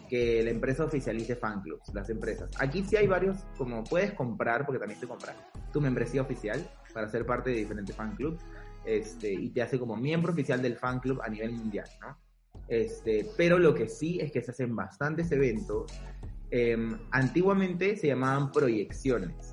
que 0.09 0.43
la 0.43 0.51
empresa 0.51 0.85
oficialice 0.85 1.37
fan 1.37 1.63
clubs, 1.63 1.95
las 1.95 2.11
empresas. 2.11 2.51
Aquí 2.59 2.85
sí 2.85 2.97
hay 2.97 3.07
varios, 3.07 3.39
como 3.57 3.83
puedes 3.83 4.13
comprar, 4.13 4.67
porque 4.67 4.79
también 4.79 5.01
te 5.01 5.07
compras 5.07 5.35
tu 5.73 5.81
membresía 5.81 6.21
oficial 6.21 6.69
para 6.93 7.09
ser 7.09 7.25
parte 7.25 7.49
de 7.49 7.57
diferentes 7.57 7.97
fan 7.97 8.15
clubs, 8.17 8.43
este, 8.85 9.33
y 9.33 9.49
te 9.51 9.63
hace 9.63 9.79
como 9.79 9.97
miembro 9.97 10.33
oficial 10.33 10.61
del 10.61 10.77
fan 10.77 11.01
club 11.01 11.21
a 11.23 11.31
nivel 11.31 11.53
mundial, 11.53 11.89
¿no? 12.01 12.19
Este, 12.69 13.27
pero 13.37 13.59
lo 13.59 13.75
que 13.75 13.89
sí 13.89 14.19
es 14.21 14.31
que 14.33 14.43
se 14.43 14.51
hacen 14.51 14.77
bastantes 14.77 15.33
eventos. 15.33 15.91
Em, 16.51 16.99
antiguamente 17.11 17.97
se 17.97 18.09
llamaban 18.09 18.53
proyecciones, 18.53 19.52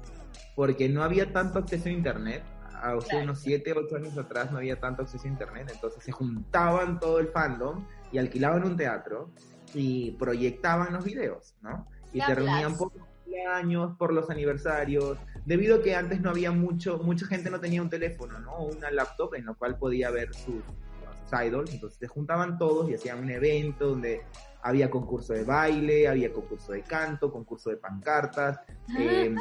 porque 0.60 0.90
no 0.90 1.04
había 1.04 1.32
tanto 1.32 1.60
acceso 1.60 1.88
a 1.88 1.92
internet. 1.94 2.44
Hace 2.84 3.08
Claro. 3.12 3.24
unos 3.24 3.40
7, 3.40 3.74
8 3.78 3.96
años 3.96 4.18
atrás 4.18 4.52
no 4.52 4.58
había 4.58 4.78
tanto 4.78 5.04
acceso 5.04 5.24
a 5.24 5.30
internet, 5.30 5.70
entonces 5.72 6.04
se 6.04 6.12
juntaban 6.12 7.00
todo 7.00 7.20
el 7.20 7.30
fandom 7.30 7.86
y 8.12 8.18
alquilaban 8.18 8.66
un 8.66 8.76
teatro 8.76 9.32
y 9.74 10.12
proyectaban 10.20 10.92
los 10.92 11.06
videos, 11.06 11.56
¿no? 11.62 11.88
Y 12.12 12.20
¿Qué 12.20 12.26
se 12.26 12.32
hablas? 12.34 12.38
reunían 12.40 12.78
por 12.78 12.94
los 12.94 13.08
cumpleaños, 13.08 13.96
por 13.98 14.12
los 14.12 14.30
aniversarios, 14.30 15.18
debido 15.46 15.78
a 15.78 15.82
que 15.82 15.96
antes 15.96 16.20
no 16.20 16.30
había 16.30 16.52
mucho, 16.52 16.98
mucha 16.98 17.26
gente 17.26 17.50
no 17.50 17.62
tenía 17.62 17.82
un 17.82 17.90
teléfono, 17.90 18.38
¿no? 18.40 18.60
Una 18.60 18.92
laptop 18.92 19.36
en 19.36 19.46
la 19.46 19.54
cual 19.54 19.78
podía 19.78 20.12
ver 20.12 20.34
sus, 20.34 20.56
sus 20.66 21.40
idols, 21.42 21.74
entonces 21.74 21.98
se 21.98 22.08
juntaban 22.08 22.58
todos 22.58 22.90
y 22.90 22.96
hacían 22.96 23.20
un 23.20 23.30
evento 23.30 23.88
donde 23.92 24.24
había 24.62 24.90
concurso 24.90 25.32
de 25.32 25.46
baile, 25.46 26.10
había 26.10 26.34
concurso 26.34 26.74
de 26.74 26.82
canto, 26.82 27.32
concurso 27.32 27.70
de 27.70 27.78
pancartas, 27.78 28.60
eh, 28.98 29.34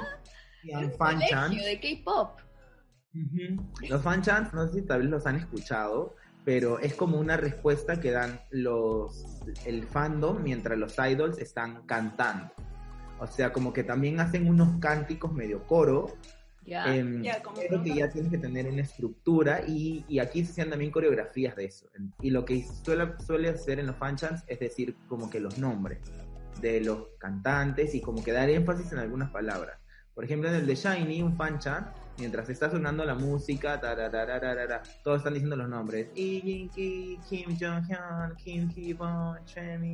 hacían 0.58 0.92
fan 0.92 1.20
chants. 1.20 1.56
Colegio 1.56 1.64
de 1.64 1.80
K-pop. 1.80 2.40
Ujú. 3.14 3.88
Los 3.88 4.02
fan 4.02 4.22
chants, 4.22 4.52
no 4.52 4.66
sé 4.66 4.80
si 4.80 4.82
tal 4.82 5.02
vez 5.02 5.10
los 5.10 5.26
han 5.26 5.36
escuchado, 5.36 6.14
pero 6.44 6.78
es 6.78 6.94
como 6.94 7.18
una 7.18 7.36
respuesta 7.36 8.00
que 8.00 8.10
dan 8.10 8.40
los 8.50 9.40
el 9.66 9.84
fandom 9.84 10.42
mientras 10.42 10.78
los 10.78 10.96
idols 10.98 11.38
están 11.38 11.82
cantando. 11.86 12.52
O 13.18 13.26
sea, 13.26 13.52
como 13.52 13.72
que 13.72 13.82
también 13.82 14.20
hacen 14.20 14.48
unos 14.48 14.78
cánticos 14.80 15.32
medio 15.32 15.66
coro, 15.66 16.14
Ya. 16.64 16.94
Ya, 17.22 17.42
como 17.42 17.56
pero 17.56 17.82
que 17.82 17.94
ya 17.94 18.10
tienes 18.10 18.30
que 18.30 18.36
tener 18.36 18.66
una 18.66 18.82
estructura 18.82 19.62
y, 19.66 20.04
y 20.06 20.18
aquí 20.18 20.44
se 20.44 20.52
hacen 20.52 20.70
también 20.70 20.90
coreografías 20.90 21.56
de 21.56 21.64
eso. 21.64 21.86
Y 22.20 22.30
lo 22.30 22.44
que 22.44 22.62
suele, 22.84 23.14
suele 23.26 23.48
hacer 23.48 23.80
en 23.80 23.86
los 23.86 23.96
fan 23.96 24.16
chants 24.16 24.44
es 24.46 24.60
decir 24.60 24.94
como 25.08 25.30
que 25.30 25.40
los 25.40 25.58
nombres 25.58 26.00
de 26.60 26.80
los 26.82 27.08
cantantes 27.18 27.94
y 27.94 28.00
como 28.00 28.22
que 28.22 28.32
dar 28.32 28.50
énfasis 28.50 28.92
en 28.92 28.98
algunas 28.98 29.30
palabras. 29.30 29.78
Por 30.18 30.24
ejemplo, 30.24 30.48
en 30.48 30.56
el 30.56 30.66
de 30.66 30.74
Shiny, 30.74 31.22
un 31.22 31.36
fan 31.36 31.60
chant, 31.60 31.86
mientras 32.18 32.48
está 32.48 32.68
sonando 32.68 33.04
la 33.04 33.14
música, 33.14 33.80
todos 35.04 35.18
están 35.18 35.34
diciendo 35.34 35.54
los 35.54 35.68
nombres. 35.68 36.08
Kim 36.12 36.68
Jong-hyun, 37.56 38.34
Kim 38.36 38.98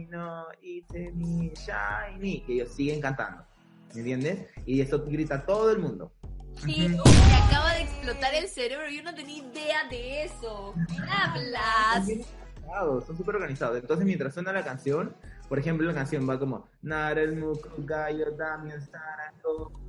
No, 0.08 0.46
Itemi, 0.62 1.52
Shiny, 1.52 2.40
que 2.40 2.54
ellos 2.54 2.70
siguen 2.70 3.02
cantando. 3.02 3.44
¿Me 3.92 4.00
entiendes? 4.00 4.48
Y 4.64 4.80
eso 4.80 5.04
grita 5.04 5.44
todo 5.44 5.70
el 5.70 5.80
mundo. 5.80 6.10
Sí, 6.56 6.88
me 6.88 7.34
acaba 7.34 7.74
de 7.74 7.82
explotar 7.82 8.34
el 8.34 8.48
cerebro. 8.48 8.88
Yo 8.88 9.02
no 9.02 9.14
tenía 9.14 9.44
idea 9.44 9.86
de 9.90 10.24
eso. 10.24 10.72
¿Qué 10.88 11.02
hablas? 11.02 11.96
Son 11.96 12.06
bien 12.06 12.24
organizados, 12.64 13.04
son 13.04 13.16
súper 13.18 13.34
organizados. 13.36 13.76
Entonces, 13.76 14.06
mientras 14.06 14.32
suena 14.32 14.54
la 14.54 14.64
canción, 14.64 15.14
por 15.50 15.58
ejemplo, 15.58 15.86
la 15.86 15.92
canción 15.92 16.26
va 16.26 16.38
como 16.38 16.66
Narel 16.80 17.36
Muku 17.36 17.84
Gayo 17.84 18.30
Damian 18.30 18.80
Sarako 18.80 19.83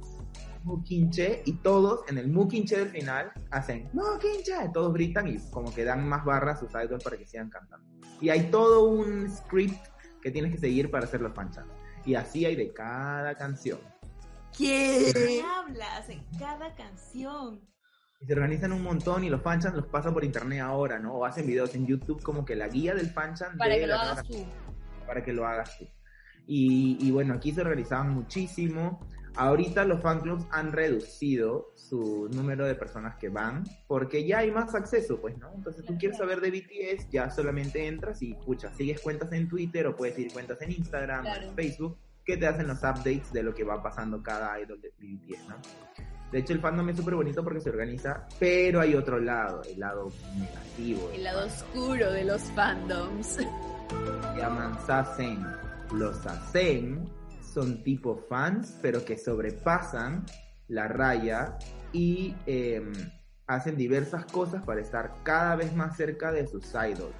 Mukinche 0.66 1.44
y 1.46 1.54
todos 1.58 2.02
en 2.10 2.18
el 2.18 2.28
Mukinche 2.28 2.78
del 2.78 2.90
final 2.90 3.32
hacen 3.52 3.88
Mukinche, 3.94 4.70
todos 4.74 4.92
gritan 4.94 5.28
y 5.28 5.38
como 5.52 5.74
que 5.74 5.84
dan 5.86 6.08
más 6.08 6.26
barras 6.26 6.58
a 6.58 6.60
sus 6.62 6.72
idols 6.72 7.04
para 7.04 7.18
que 7.18 7.26
sigan 7.26 7.50
cantando. 7.50 7.88
Y 8.20 8.30
hay 8.30 8.50
todo 8.50 8.86
un 8.90 9.30
script 9.30 9.88
que 10.22 10.32
tienes 10.32 10.52
que 10.52 10.58
seguir 10.58 10.90
para 10.90 11.06
hacer 11.06 11.22
los 11.22 11.34
fanchats. 11.34 11.68
Y 12.06 12.16
así 12.16 12.46
hay 12.46 12.56
de 12.56 12.74
cada 12.74 13.36
canción. 13.36 13.80
¿Qué 14.58 15.44
hablas 15.46 16.10
en 16.10 16.24
cada 16.40 16.74
canción? 16.76 17.62
Y 18.22 18.26
se 18.26 18.34
organizan 18.34 18.72
un 18.72 18.82
montón 18.82 19.24
y 19.24 19.30
los 19.30 19.42
fanchants 19.42 19.76
los 19.76 19.86
pasan 19.88 20.14
por 20.14 20.24
internet 20.24 20.62
ahora, 20.62 20.98
¿no? 20.98 21.14
O 21.14 21.26
hacen 21.26 21.46
videos 21.46 21.76
en 21.76 21.86
YouTube 21.86 22.24
como 22.24 22.44
que 22.46 22.56
la 22.56 22.68
guía 22.70 22.96
del 22.96 23.10
fanchan 23.12 23.58
Para 23.58 23.76
de 23.76 23.82
que 23.82 23.88
lo 23.88 23.96
hagas 23.96 24.24
tú. 24.28 24.46
para 25.06 25.24
que 25.24 25.34
lo 25.34 25.46
hagas 25.46 25.78
tú. 25.78 25.86
Y, 26.48 26.98
y 27.02 27.12
bueno, 27.12 27.34
aquí 27.34 27.52
se 27.52 27.62
organizaban 27.62 28.12
muchísimo. 28.12 29.00
Ahorita 29.38 29.84
los 29.86 30.02
fan 30.02 30.22
clubs 30.22 30.46
han 30.52 30.72
reducido 30.72 31.72
su 31.76 32.30
número 32.34 32.66
de 32.66 32.76
personas 32.76 33.18
que 33.18 33.30
van 33.30 33.64
porque 33.88 34.26
ya 34.26 34.40
hay 34.40 34.52
más 34.52 34.74
acceso, 34.76 35.20
pues, 35.20 35.38
¿no? 35.38 35.52
Entonces 35.54 35.86
tú 35.86 35.98
quieres 35.98 36.18
saber 36.18 36.40
de 36.42 36.52
BTS, 36.52 37.10
ya 37.12 37.30
solamente 37.30 37.86
entras 37.88 38.22
y, 38.22 38.34
pucha, 38.34 38.72
sigues 38.74 39.02
cuentas 39.02 39.32
en 39.34 39.48
Twitter 39.50 39.88
o 39.88 39.96
puedes 39.96 40.16
seguir 40.16 40.32
cuentas 40.32 40.62
en 40.62 40.72
Instagram, 40.72 41.22
Claro. 41.24 41.48
en 41.50 41.56
Facebook, 41.56 41.98
que 42.24 42.38
te 42.38 42.48
hacen 42.48 42.68
los 42.68 42.78
updates 42.80 43.32
de 43.34 43.44
lo 43.44 43.54
que 43.54 43.64
va 43.64 43.84
pasando 43.84 44.24
cada 44.24 44.60
idol 44.60 44.80
de 44.82 44.92
BTS, 44.98 45.48
¿no? 45.50 45.56
De 46.32 46.40
hecho, 46.40 46.54
el 46.54 46.60
fandom 46.60 46.90
es 46.90 46.98
súper 46.98 47.16
bonito 47.16 47.44
porque 47.44 47.62
se 47.62 47.70
organiza, 47.70 48.28
pero 48.40 48.82
hay 48.82 48.96
otro 48.96 49.20
lado, 49.20 49.62
el 49.64 49.80
lado 49.80 50.10
negativo. 50.38 51.10
El 51.14 51.24
lado 51.24 51.46
fandom 51.46 51.46
oscuro 51.46 52.12
de 52.12 52.24
los 52.26 52.42
fandoms. 52.52 53.28
se 53.28 53.46
llaman 54.38 54.76
Sasen. 54.88 55.46
Los 55.94 56.18
Sasen 56.18 57.08
son 57.56 57.82
tipo 57.84 58.18
fans, 58.18 58.78
pero 58.82 59.06
que 59.06 59.18
sobrepasan 59.18 60.26
la 60.68 60.90
raya 60.90 61.58
y 61.94 62.36
em, 62.46 62.92
hacen 63.48 63.78
diversas 63.78 64.26
cosas 64.26 64.62
para 64.66 64.82
estar 64.82 65.14
cada 65.24 65.56
vez 65.56 65.74
más 65.74 65.96
cerca 65.96 66.34
de 66.34 66.46
sus 66.48 66.66
idols. 66.74 67.16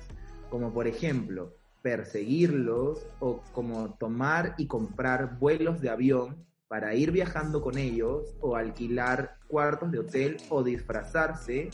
Como 0.50 0.74
por 0.74 0.88
ejemplo, 0.88 1.56
perseguirlos 1.82 3.08
o 3.20 3.42
como 3.54 3.94
tomar 3.96 4.56
y 4.58 4.68
comprar 4.68 5.40
vuelos 5.40 5.80
de 5.80 5.90
avión 5.90 6.46
para 6.68 6.96
ir 6.96 7.12
viajando 7.12 7.62
con 7.62 7.78
ellos 7.78 8.36
o 8.42 8.58
alquilar 8.58 9.38
cuartos 9.48 9.90
de 9.92 10.00
hotel 10.00 10.38
o 10.50 10.64
disfrazarse. 10.64 11.70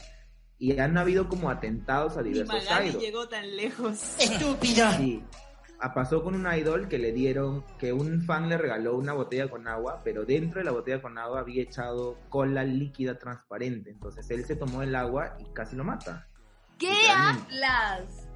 Y 0.60 0.78
han 0.80 1.00
habido 1.00 1.28
como 1.28 1.50
atentados 1.50 2.16
a 2.18 2.22
Ni 2.22 2.34
diversos 2.34 2.64
Magali 2.64 2.90
idols. 2.90 3.04
llegó 3.04 3.28
tan 3.28 3.56
lejos. 3.58 3.98
Sí. 3.98 5.24
Ah, 5.84 5.96
Pasó 5.96 6.24
con 6.24 6.36
un 6.36 6.46
idol 6.54 6.88
que 6.88 7.00
le 7.00 7.12
dieron, 7.12 7.66
que 7.80 7.92
un 7.92 8.22
fan 8.22 8.50
le 8.50 8.58
regaló 8.58 8.96
una 8.98 9.14
botella 9.14 9.50
con 9.50 9.68
agua, 9.68 10.00
pero 10.04 10.26
dentro 10.26 10.60
de 10.60 10.66
la 10.66 10.72
botella 10.72 11.02
con 11.02 11.18
agua 11.18 11.40
había 11.40 11.64
echado 11.64 12.20
cola 12.30 12.64
líquida 12.64 13.18
transparente. 13.18 13.90
Entonces 13.90 14.30
él 14.30 14.46
se 14.46 14.56
tomó 14.56 14.84
el 14.84 14.94
agua 14.94 15.36
y 15.40 15.46
casi 15.54 15.76
lo 15.76 15.84
mata. 15.84 16.28
¿Qué 16.78 16.94
hablas? 17.10 18.28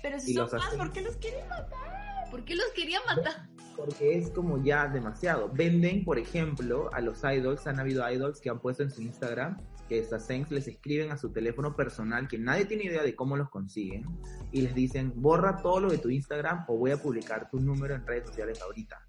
Pero 0.00 0.18
si 0.18 0.32
son 0.32 0.48
fans. 0.48 0.64
¿por 0.76 0.92
qué 0.92 1.02
los 1.02 1.16
quieren 1.16 1.46
matar? 1.46 2.30
¿Por 2.30 2.42
qué 2.44 2.56
los 2.56 2.68
quería 2.74 3.00
matar? 3.06 3.48
Porque 3.76 4.16
es 4.16 4.30
como 4.30 4.62
ya 4.64 4.88
demasiado. 4.88 5.50
Venden, 5.52 6.04
por 6.04 6.18
ejemplo, 6.18 6.88
a 6.94 7.02
los 7.02 7.22
idols, 7.22 7.66
han 7.66 7.80
habido 7.80 8.10
idols 8.10 8.40
que 8.40 8.48
han 8.48 8.60
puesto 8.60 8.82
en 8.82 8.90
su 8.90 9.02
Instagram 9.02 9.58
que 9.94 10.04
Sasenks 10.04 10.50
les 10.50 10.66
escriben 10.66 11.12
a 11.12 11.16
su 11.16 11.30
teléfono 11.30 11.76
personal, 11.76 12.26
que 12.26 12.38
nadie 12.38 12.64
tiene 12.64 12.84
idea 12.84 13.02
de 13.02 13.14
cómo 13.14 13.36
los 13.36 13.48
consiguen, 13.48 14.04
y 14.50 14.62
les 14.62 14.74
dicen, 14.74 15.12
borra 15.14 15.62
todo 15.62 15.80
lo 15.80 15.90
de 15.90 15.98
tu 15.98 16.10
Instagram 16.10 16.64
o 16.68 16.76
voy 16.76 16.90
a 16.90 16.96
publicar 16.96 17.48
tu 17.48 17.60
número 17.60 17.94
en 17.94 18.06
redes 18.06 18.26
sociales 18.26 18.60
ahorita. 18.60 19.06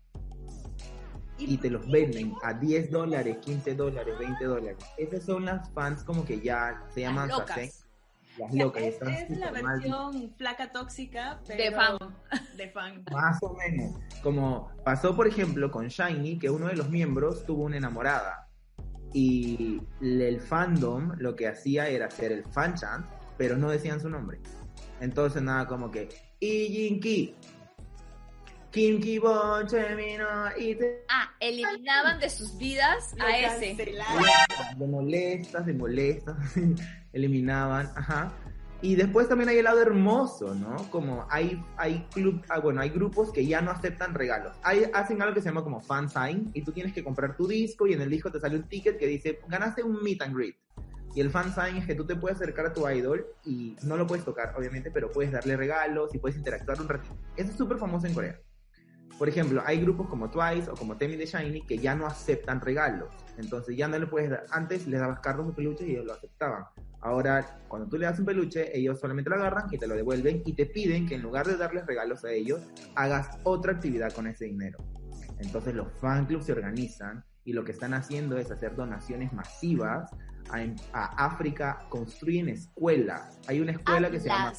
y 1.37 1.57
te 1.57 1.69
los 1.69 1.89
venden 1.91 2.33
a 2.43 2.53
10 2.53 2.91
dólares, 2.91 3.37
15 3.41 3.75
dólares, 3.75 4.17
20 4.17 4.45
dólares. 4.45 4.77
Esas 4.97 5.23
son 5.23 5.43
las 5.43 5.69
fans 5.71 6.03
como 6.03 6.23
que 6.23 6.39
ya 6.39 6.81
se 6.93 7.01
llaman 7.01 7.27
locas. 7.27 7.49
Sasen. 7.49 7.69
Las 8.37 8.53
locas. 8.53 8.83
es, 8.83 8.93
están 8.93 9.09
es 9.09 9.29
la 9.31 9.47
súper 9.47 9.63
mal 9.63 9.79
versión 9.79 10.33
flaca 10.37 10.71
tóxica, 10.71 11.41
pero 11.45 11.63
De 11.63 11.71
fan. 11.71 11.97
de 12.57 12.69
fan. 12.69 13.03
Más 13.11 13.37
o 13.41 13.53
menos. 13.53 13.99
Como 14.23 14.71
pasó, 14.85 15.13
por 15.13 15.27
ejemplo, 15.27 15.71
con 15.71 15.87
Shiny, 15.87 16.39
que 16.39 16.49
uno 16.49 16.67
de 16.67 16.75
los 16.75 16.89
miembros 16.89 17.45
tuvo 17.45 17.63
una 17.63 17.77
enamorada. 17.77 18.44
Y 19.17 19.81
el 20.01 20.41
fandom 20.41 21.13
lo 21.19 21.37
que 21.37 21.47
hacía 21.47 21.87
era 21.87 22.07
hacer 22.07 22.33
el 22.33 22.43
fan 22.43 22.75
chant, 22.75 23.05
pero 23.37 23.55
no 23.55 23.69
decían 23.69 24.01
su 24.01 24.09
nombre. 24.09 24.39
Entonces 24.99 25.41
nada 25.41 25.65
como 25.67 25.89
que 25.89 26.09
Ijinki, 26.41 27.33
Kim 28.71 28.99
Ki 28.99 29.19
Bon, 29.19 29.65
Chemino, 29.65 30.27
y 30.57 30.75
te... 30.75 31.05
Ah, 31.07 31.33
eliminaban 31.39 32.19
de 32.19 32.29
sus 32.29 32.57
vidas 32.57 33.15
a 33.17 33.37
ese. 33.37 33.73
de 34.77 34.85
molestas, 34.85 35.65
de 35.65 35.73
molestas, 35.73 36.35
eliminaban, 37.13 37.89
ajá. 37.95 38.33
Y 38.85 38.93
después 38.93 39.27
también 39.27 39.49
hay 39.49 39.57
el 39.57 39.63
lado 39.63 39.81
hermoso, 39.81 40.53
¿no? 40.53 40.75
Como 40.91 41.25
hay, 41.31 41.59
hay 41.75 42.05
club, 42.13 42.43
ah, 42.49 42.59
bueno, 42.59 42.81
hay 42.81 42.91
grupos 42.91 43.31
que 43.31 43.43
ya 43.43 43.59
no 43.59 43.71
aceptan 43.71 44.13
regalos. 44.13 44.55
Hacen 44.93 45.19
algo 45.23 45.33
que 45.33 45.41
se 45.41 45.49
llama 45.49 45.63
como 45.63 45.81
fan 45.81 46.07
sign 46.07 46.51
y 46.53 46.61
tú 46.61 46.71
tienes 46.71 46.93
que 46.93 47.03
comprar 47.03 47.35
tu 47.35 47.47
disco 47.47 47.87
y 47.87 47.93
en 47.93 48.01
el 48.01 48.11
disco 48.11 48.31
te 48.31 48.39
sale 48.39 48.57
un 48.57 48.69
ticket 48.69 48.99
que 48.99 49.07
dice, 49.07 49.39
ganaste 49.47 49.81
un 49.81 50.03
meet 50.03 50.21
and 50.21 50.35
greet. 50.35 50.55
Y 51.15 51.21
el 51.21 51.31
fan 51.31 51.51
sign 51.51 51.77
es 51.77 51.87
que 51.87 51.95
tú 51.95 52.05
te 52.05 52.15
puedes 52.15 52.35
acercar 52.35 52.67
a 52.67 52.73
tu 52.73 52.87
idol 52.87 53.25
y 53.43 53.75
no 53.81 53.97
lo 53.97 54.05
puedes 54.05 54.23
tocar, 54.23 54.53
obviamente, 54.55 54.91
pero 54.91 55.11
puedes 55.11 55.31
darle 55.31 55.57
regalos 55.57 56.13
y 56.13 56.19
puedes 56.19 56.37
interactuar 56.37 56.79
un 56.79 56.87
ratito. 56.87 57.17
Eso 57.35 57.49
es 57.49 57.57
súper 57.57 57.79
famoso 57.79 58.05
en 58.05 58.13
Corea. 58.13 58.39
Por 59.17 59.27
ejemplo, 59.27 59.63
hay 59.65 59.79
grupos 59.79 60.07
como 60.09 60.29
Twice 60.29 60.69
o 60.69 60.75
como 60.75 60.95
Temi 60.95 61.15
de 61.15 61.25
Shiny 61.25 61.61
que 61.61 61.79
ya 61.79 61.95
no 61.95 62.05
aceptan 62.05 62.61
regalos. 62.61 63.09
Entonces 63.39 63.75
ya 63.75 63.87
no 63.87 63.97
le 63.97 64.05
puedes 64.05 64.29
dar. 64.29 64.45
Antes 64.51 64.85
les 64.85 64.99
dabas 64.99 65.21
cartas 65.21 65.47
de 65.47 65.53
peluche 65.53 65.87
y 65.87 65.93
ellos 65.93 66.05
lo 66.05 66.13
aceptaban. 66.13 66.65
Ahora, 67.05 67.59
cuando 67.67 67.87
tú 67.87 67.99
le 67.99 68.07
das 68.07 68.17
un 68.17 68.25
peluche, 68.25 68.75
ellos 68.75 68.99
solamente 68.99 69.29
lo 69.29 69.35
agarran 69.35 69.67
y 69.71 69.77
te 69.77 69.85
lo 69.85 69.95
devuelven 69.95 70.41
y 70.43 70.53
te 70.53 70.65
piden 70.65 71.05
que 71.05 71.13
en 71.13 71.21
lugar 71.21 71.45
de 71.45 71.55
darles 71.55 71.85
regalos 71.85 72.25
a 72.25 72.31
ellos, 72.31 72.61
hagas 72.95 73.37
otra 73.43 73.73
actividad 73.73 74.11
con 74.11 74.25
ese 74.25 74.45
dinero. 74.45 74.79
Entonces 75.37 75.75
los 75.75 75.93
fan 76.01 76.25
clubs 76.25 76.47
se 76.47 76.53
organizan 76.53 77.23
y 77.43 77.53
lo 77.53 77.63
que 77.63 77.73
están 77.73 77.93
haciendo 77.93 78.39
es 78.39 78.49
hacer 78.49 78.75
donaciones 78.75 79.31
masivas 79.33 80.09
a, 80.49 80.57
a 80.93 81.25
África, 81.27 81.85
construyen 81.89 82.49
escuelas. 82.49 83.39
Hay 83.47 83.59
una 83.59 83.73
escuela 83.73 84.09
que 84.09 84.19
se 84.19 84.29
llama 84.29 84.53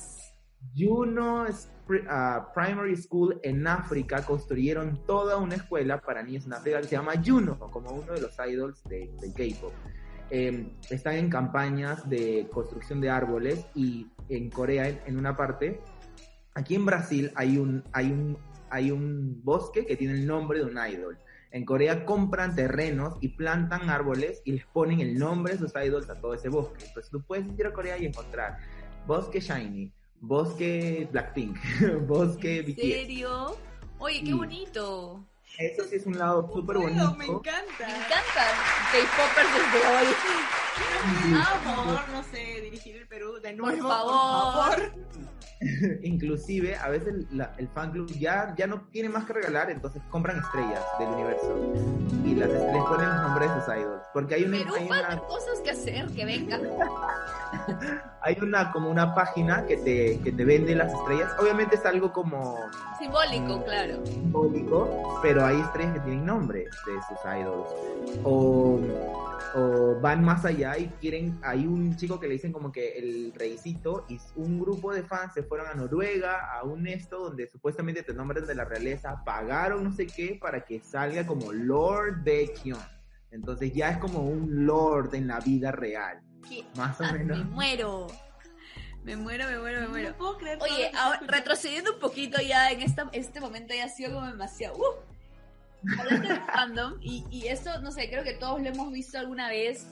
Juno 0.77 1.47
uh, 1.47 2.53
Primary 2.55 2.97
School 2.97 3.41
en 3.43 3.67
África 3.67 4.23
construyeron 4.23 5.05
toda 5.07 5.37
una 5.37 5.57
escuela 5.57 6.01
para 6.01 6.23
niños 6.23 6.47
en 6.47 6.55
África 6.55 6.81
que 6.81 6.89
se 6.89 6.97
llama 6.97 7.15
Juno, 7.25 7.59
como 7.59 7.91
uno 7.91 8.13
de 8.13 8.21
los 8.21 8.37
idols 8.39 8.83
de, 8.85 9.11
K-pop. 9.35 9.73
Em, 10.31 10.71
están 10.91 11.15
en 11.15 11.31
campañas 11.31 12.09
de 12.09 12.49
construcción 12.53 13.01
de 13.01 13.11
árboles 13.11 13.65
y 13.77 14.09
en 14.29 14.51
Corea, 14.51 14.89
en, 14.89 15.19
una 15.19 15.37
parte, 15.37 15.81
aquí 16.55 16.75
en 16.75 16.85
Brasil 16.85 17.31
hay 17.37 17.59
un, 17.59 17.85
hay, 17.93 18.11
un, 18.11 18.37
hay 18.69 18.91
un 18.91 19.41
bosque 19.45 19.87
que 19.87 19.97
tiene 19.97 20.15
el 20.15 20.27
nombre 20.27 20.59
de 20.59 20.65
un 20.65 20.79
idol. 20.79 21.17
En 21.53 21.65
Corea 21.65 22.05
compran 22.05 22.57
terrenos 22.57 23.15
y 23.21 23.29
plantan 23.29 23.89
árboles 23.89 24.43
y 24.45 24.53
les 24.53 24.67
ponen 24.67 25.01
el 25.01 25.17
nombre 25.17 25.53
de 25.53 25.61
sus 25.61 25.73
idols 25.77 26.11
a 26.11 26.21
todo 26.21 26.35
ese 26.35 26.49
bosque. 26.49 26.85
Entonces 26.87 27.11
tú 27.11 27.23
puedes 27.23 27.47
ir 27.57 27.67
a 27.67 27.73
Corea 27.73 27.97
y 27.97 28.07
encontrar 28.07 28.59
Bosque 29.07 29.41
Shiny, 29.41 29.93
Bosque 30.21 31.09
Blackpink, 31.12 31.57
Bosque 32.07 32.62
BTS. 32.62 32.79
¿En 32.79 32.91
serio? 32.91 33.57
Oye, 33.99 34.23
qué 34.25 34.35
bonito. 34.35 35.25
Eso 35.59 35.85
sí 35.85 35.97
es 35.97 36.07
un 36.07 36.19
lado 36.19 36.51
súper 36.53 36.77
bonito. 36.77 37.14
Me 37.14 37.27
encanta. 37.27 37.87
Me 37.87 37.97
encanta. 37.97 38.45
K-Popers 38.92 39.51
desde 39.55 39.88
hoy. 39.88 40.14
Ah, 41.35 41.61
por 41.64 41.75
favor, 41.75 42.09
no 42.12 42.23
sé, 42.25 42.61
dirigir 42.61 42.97
el 42.97 43.09
Perú 43.09 43.40
de 43.40 43.55
nuevo. 43.55 43.88
Por 43.88 43.88
favor. 43.88 44.92
Inclusive, 46.03 46.77
a 46.77 46.88
veces 46.88 47.27
el 47.59 47.69
fan 47.69 47.90
club 47.92 48.11
ya, 48.19 48.55
ya 48.57 48.66
no 48.66 48.83
tiene 48.90 49.09
más 49.09 49.25
que 49.25 49.33
regalar, 49.33 49.71
entonces 49.71 50.03
compran 50.11 50.38
estrellas 50.38 50.83
del 50.99 51.09
universo. 51.09 51.75
Y 52.25 52.35
las 52.35 52.51
estrellas 52.51 52.85
ponen 52.88 53.09
los 53.09 53.23
nombres 53.23 53.55
de 53.55 53.61
sus 53.61 53.75
idols. 53.75 54.03
Porque 54.12 54.35
hay 54.35 54.45
una... 54.45 54.59
Perú 54.59 54.75
hay 54.77 54.87
una... 54.87 55.19
cosas 55.21 55.61
que 55.61 55.71
hacer, 55.71 56.07
que 56.09 56.25
vengan. 56.25 56.62
hay 58.21 58.37
una 58.42 58.71
como 58.73 58.90
una 58.90 59.14
página 59.14 59.64
que 59.66 59.77
te, 59.79 60.21
que 60.21 60.33
te 60.33 60.45
vende 60.45 60.75
las 60.75 60.92
estrellas. 60.92 61.33
Obviamente 61.40 61.77
es 61.77 61.87
algo 61.87 62.12
como... 62.12 62.59
Simbólico, 62.99 63.64
claro. 63.64 64.05
Simbólico, 64.05 65.19
pero 65.23 65.45
hay 65.45 65.61
estrellas 65.61 65.95
que 65.95 66.01
tienen 66.01 66.27
nombre 66.27 66.61
de 66.61 66.92
sus 67.09 67.19
idols. 67.25 67.69
O, 68.25 68.79
o 69.55 69.99
van 70.01 70.25
más 70.25 70.45
allá 70.45 70.79
y 70.79 70.89
quieren... 71.01 71.39
Hay 71.43 71.67
un 71.67 71.97
chico 71.97 72.19
que 72.19 72.27
le 72.27 72.35
dicen 72.35 72.53
como 72.53 72.73
que 72.73 72.99
el 72.99 73.33
reycito 73.35 74.05
y 74.09 74.19
un 74.37 74.59
grupo 74.59 74.93
de 74.93 75.03
fans 75.03 75.35
se 75.35 75.43
fueron 75.43 75.69
a 75.69 75.75
Noruega, 75.75 76.53
a 76.53 76.65
un 76.65 76.87
esto 76.87 77.19
donde 77.19 77.49
supuestamente 77.49 78.03
te 78.03 78.15
nombran 78.15 78.47
de 78.47 78.55
la 78.55 78.65
realeza, 78.65 79.23
pagaron 79.25 79.85
no 79.85 79.93
sé 79.93 80.07
qué 80.07 80.39
para 80.41 80.65
que 80.65 80.81
salga 80.81 81.27
como 81.27 81.53
Lord 81.53 82.25
Baekhyun. 82.25 82.79
Entonces 83.31 83.73
ya 83.73 83.91
es 83.91 83.99
como 83.99 84.21
un 84.21 84.67
Lord 84.67 85.15
en 85.15 85.29
la 85.29 85.41
vida 85.41 85.73
real. 85.73 86.21
Más 86.77 87.01
o 87.01 87.05
ah, 87.05 87.13
menos. 87.13 87.39
Me 87.39 87.45
muero. 87.45 88.07
Me 89.03 89.17
muero, 89.17 89.47
me 89.47 89.59
muero, 89.59 89.81
me 89.83 89.89
muero. 89.89 90.11
No 90.11 90.17
puedo 90.17 90.39
creer 90.39 90.59
Oye, 90.61 90.91
ahora, 90.97 91.21
retrocediendo 91.27 91.95
un 91.95 92.01
poquito 92.01 92.41
ya 92.43 92.71
en 92.73 92.83
esta, 92.83 93.09
este 93.13 93.41
momento 93.41 93.73
ya 93.75 93.85
ha 93.85 93.89
sido 93.89 94.15
como 94.15 94.27
demasiado. 94.27 94.77
Uh, 94.77 95.16
hablando 95.99 96.29
de 96.29 96.41
fandom, 96.53 96.95
y, 97.01 97.25
y 97.31 97.49
esto, 97.49 97.81
no 97.81 97.91
sé, 97.91 98.09
creo 98.09 98.25
que 98.25 98.35
todos 98.35 98.61
lo 98.61 98.69
hemos 98.69 98.93
visto 98.93 99.19
alguna 99.19 99.49
vez 99.49 99.87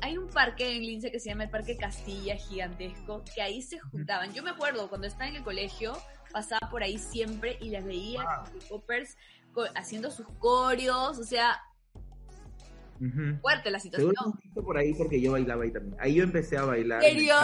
hay 0.00 0.18
un 0.18 0.28
parque 0.28 0.76
en 0.76 0.82
Lince 0.82 1.10
que 1.10 1.20
se 1.20 1.30
llama 1.30 1.44
el 1.44 1.50
Parque 1.50 1.76
Castilla, 1.76 2.36
gigantesco, 2.36 3.22
que 3.34 3.42
ahí 3.42 3.62
se 3.62 3.78
juntaban. 3.78 4.32
Yo 4.32 4.42
me 4.42 4.50
acuerdo, 4.50 4.88
cuando 4.88 5.06
estaba 5.06 5.28
en 5.28 5.36
el 5.36 5.42
colegio, 5.42 5.96
pasaba 6.32 6.70
por 6.70 6.82
ahí 6.82 6.98
siempre 6.98 7.58
y 7.60 7.70
las 7.70 7.84
veía 7.84 8.22
wow. 8.22 8.68
poppers 8.68 9.16
haciendo 9.74 10.10
sus 10.10 10.26
coreos, 10.38 11.18
o 11.18 11.24
sea, 11.24 11.58
fuerte 13.40 13.70
la 13.70 13.80
situación. 13.80 14.14
Por 14.54 14.76
ahí 14.76 14.94
porque 14.94 15.20
yo 15.20 15.32
bailaba 15.32 15.64
ahí 15.64 15.72
también. 15.72 15.96
Ahí 15.98 16.14
yo 16.14 16.22
empecé 16.22 16.56
a 16.56 16.64
bailar. 16.64 17.02
¿En 17.02 17.10
serio? 17.10 17.34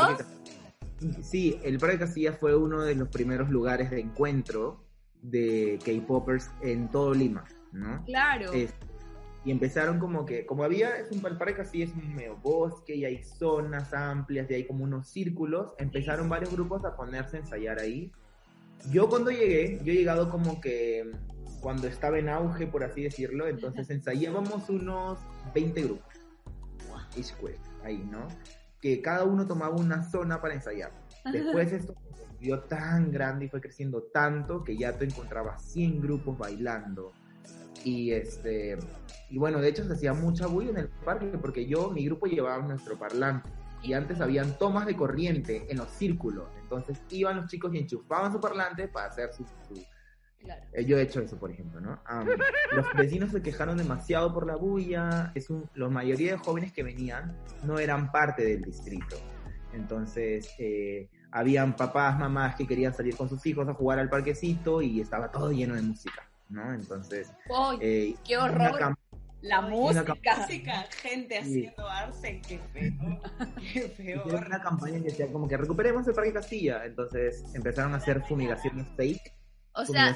sí, 1.23 1.59
el 1.65 1.79
Parque 1.79 1.99
Castilla 1.99 2.33
fue 2.35 2.55
uno 2.55 2.83
de 2.83 2.95
los 2.95 3.09
primeros 3.09 3.51
lugares 3.51 3.91
de 3.91 4.01
encuentro 4.01 4.82
de 5.23 5.79
K-Poppers 5.85 6.51
en 6.63 6.91
todo 6.91 7.15
Lima, 7.15 7.45
¿no? 7.73 8.05
Claro 8.05 8.53
y 9.45 9.51
empezaron 9.51 9.99
como 9.99 10.25
que, 10.25 10.47
como 10.47 10.63
había, 10.63 10.97
es 10.97 11.11
un 11.11 11.21
parque 11.21 11.63
así, 11.63 11.83
es 11.83 11.93
un 11.93 12.15
medio 12.15 12.37
bosque 12.37 12.95
y 12.95 13.05
hay 13.05 13.23
zonas 13.25 13.93
amplias 13.93 14.49
y 14.51 14.55
hay 14.55 14.67
como 14.67 14.85
unos 14.85 15.09
círculos, 15.09 15.75
empezaron 15.79 16.29
varios 16.29 16.53
grupos 16.53 16.85
a 16.85 16.97
ponerse 16.97 17.37
a 17.37 17.41
ensayar 17.41 17.81
ahí. 17.81 18.13
Yo 18.91 19.09
cuando 19.09 19.31
llegué, 19.31 19.81
yo 19.83 19.93
he 19.93 19.97
llegado 19.97 20.31
como 20.31 20.61
que 20.61 21.11
cuando 21.61 21.89
estaba 21.89 22.19
en 22.19 22.29
auge, 22.29 22.67
por 22.67 22.85
así 22.85 23.03
decirlo, 23.03 23.49
entonces 23.49 23.91
ensayábamos 23.91 24.69
unos 24.69 25.19
20 25.55 25.83
grupos. 25.83 26.15
ahí, 27.85 27.99
¿no? 28.11 28.29
Que 28.81 29.03
cada 29.03 29.25
uno 29.25 29.47
tomaba 29.47 29.75
una 29.75 30.05
zona 30.05 30.41
para 30.41 30.55
ensayar. 30.55 30.93
Después 31.31 31.73
esto 31.73 31.95
se 31.95 32.27
volvió 32.27 32.61
tan 32.61 33.13
grande 33.13 33.45
y 33.45 33.49
fue 33.49 33.61
creciendo 33.61 34.03
tanto 34.13 34.65
que 34.65 34.77
ya 34.77 34.97
te 34.97 35.05
encontrabas 35.05 35.63
100 35.73 36.01
grupos 36.01 36.37
bailando 36.39 37.13
y 37.85 38.13
este 38.13 38.79
y 39.31 39.39
bueno, 39.39 39.61
de 39.61 39.69
hecho 39.69 39.85
se 39.85 39.95
hacía 39.95 40.13
mucha 40.13 40.47
bulla 40.47 40.71
en 40.71 40.77
el 40.77 40.89
parque 40.89 41.27
porque 41.39 41.67
yo, 41.67 41.91
mi 41.91 42.05
grupo 42.05 42.27
llevaba 42.27 42.63
nuestro 42.63 42.99
parlante 42.99 43.49
y 43.83 43.95
antes 43.95 44.21
habían 44.21 44.57
tomas 44.59 44.87
de 44.87 44.95
corriente 44.95 45.67
en 45.69 45.79
los 45.79 45.89
círculos. 45.91 46.49
Entonces 46.63 47.01
iban 47.11 47.37
los 47.37 47.47
chicos 47.47 47.75
y 47.75 47.79
enchufaban 47.79 48.33
su 48.33 48.41
parlante 48.41 48.89
para 48.89 49.09
hacer 49.09 49.31
su... 49.33 49.45
Eh, 50.73 50.85
yo 50.85 50.99
he 50.99 51.03
hecho 51.03 51.21
eso, 51.21 51.39
por 51.39 51.51
ejemplo, 51.51 51.81
¿no? 51.81 52.01
los 52.73 52.87
vecinos 52.95 53.31
se 53.31 53.43
quejaron 53.43 53.77
demasiado 53.77 54.33
por 54.35 54.47
la 54.47 54.57
bulla. 54.57 55.33
Es 55.35 55.51
un, 55.51 55.69
la 55.75 55.89
mayoría 55.89 56.33
de 56.33 56.39
jóvenes 56.39 56.73
que 56.73 56.83
venían 56.83 57.37
no 57.65 57.79
eran 57.79 58.13
parte 58.13 58.45
del 58.45 58.63
distrito. 58.63 59.17
Entonces, 59.73 60.49
eh, 60.59 61.09
habían 61.31 61.77
papás, 61.77 62.19
mamás 62.19 62.57
que 62.57 62.67
querían 62.67 62.95
salir 62.95 63.17
con 63.17 63.29
sus 63.29 63.45
hijos 63.47 63.69
a 63.69 63.75
jugar 63.75 63.99
al 63.99 64.09
parquecito 64.09 64.83
y 64.83 65.01
estaba 65.01 65.31
todo 65.31 65.53
lleno 65.53 65.75
de 65.75 65.83
música. 65.83 66.29
¿no? 66.49 66.73
Entonces, 66.73 67.33
eh, 67.81 68.15
qué 68.25 68.37
horror. 68.37 68.97
La 69.41 69.61
música. 69.61 70.15
gente 71.03 71.39
haciendo 71.39 71.89
arce, 71.89 72.41
qué 72.47 72.61
feo. 72.73 73.21
Qué 73.73 73.89
feo. 73.89 74.25
una 74.25 74.63
campaña 74.63 74.99
que 74.99 75.07
decía 75.07 75.33
como 75.33 75.49
que 75.49 75.57
recuperemos 75.57 76.07
el 76.07 76.15
Parque 76.15 76.33
Castilla. 76.33 76.85
Entonces 76.85 77.45
empezaron 77.53 77.93
a 77.95 77.97
hacer 77.97 78.23
fumigaciones 78.23 78.87
fake. 78.97 79.35
O 79.75 79.85
sea, 79.85 80.15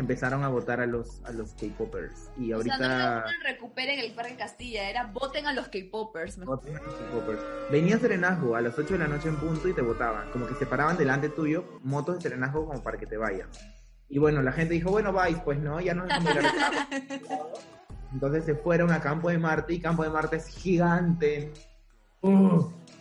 empezaron 0.00 0.44
a 0.44 0.48
votar 0.48 0.80
a 0.80 0.86
los 0.86 1.22
a 1.24 1.32
los 1.32 1.54
K-popers 1.54 2.30
y 2.38 2.52
ahorita 2.52 2.74
o 2.74 2.78
sea, 2.78 3.24
no 3.26 3.48
recuperen 3.48 4.00
el 4.00 4.14
Parque 4.14 4.36
Castilla, 4.36 4.88
era 4.88 5.06
voten 5.06 5.46
a 5.46 5.52
los 5.52 5.68
K-popers. 5.68 6.44
Voten 6.44 6.76
a 6.76 6.80
los 6.80 6.94
K-popers. 6.94 7.40
Venía 7.70 7.98
Serenazgo 7.98 8.56
a 8.56 8.60
las 8.60 8.78
8 8.78 8.94
de 8.94 8.98
la 8.98 9.08
noche 9.08 9.28
en 9.28 9.36
punto 9.36 9.68
y 9.68 9.74
te 9.74 9.82
votaban, 9.82 10.30
como 10.32 10.46
que 10.46 10.54
se 10.54 10.66
paraban 10.66 10.96
delante 10.96 11.28
tuyo 11.28 11.64
motos 11.82 12.16
de 12.16 12.22
Serenazgo 12.22 12.66
como 12.66 12.82
para 12.82 12.98
que 12.98 13.06
te 13.06 13.16
vayas. 13.16 13.48
Y 14.08 14.18
bueno, 14.18 14.42
la 14.42 14.52
gente 14.52 14.74
dijo, 14.74 14.90
bueno, 14.90 15.12
vais, 15.12 15.38
pues 15.44 15.60
no, 15.60 15.80
ya 15.80 15.94
no 15.94 16.04
es 16.04 16.12
Entonces 18.12 18.44
se 18.44 18.56
fueron 18.56 18.90
a 18.90 19.00
Campo 19.00 19.30
de 19.30 19.38
Marte 19.38 19.74
y 19.74 19.80
Campo 19.80 20.02
de 20.02 20.10
Marte 20.10 20.36
es 20.36 20.48
gigante. 20.48 21.52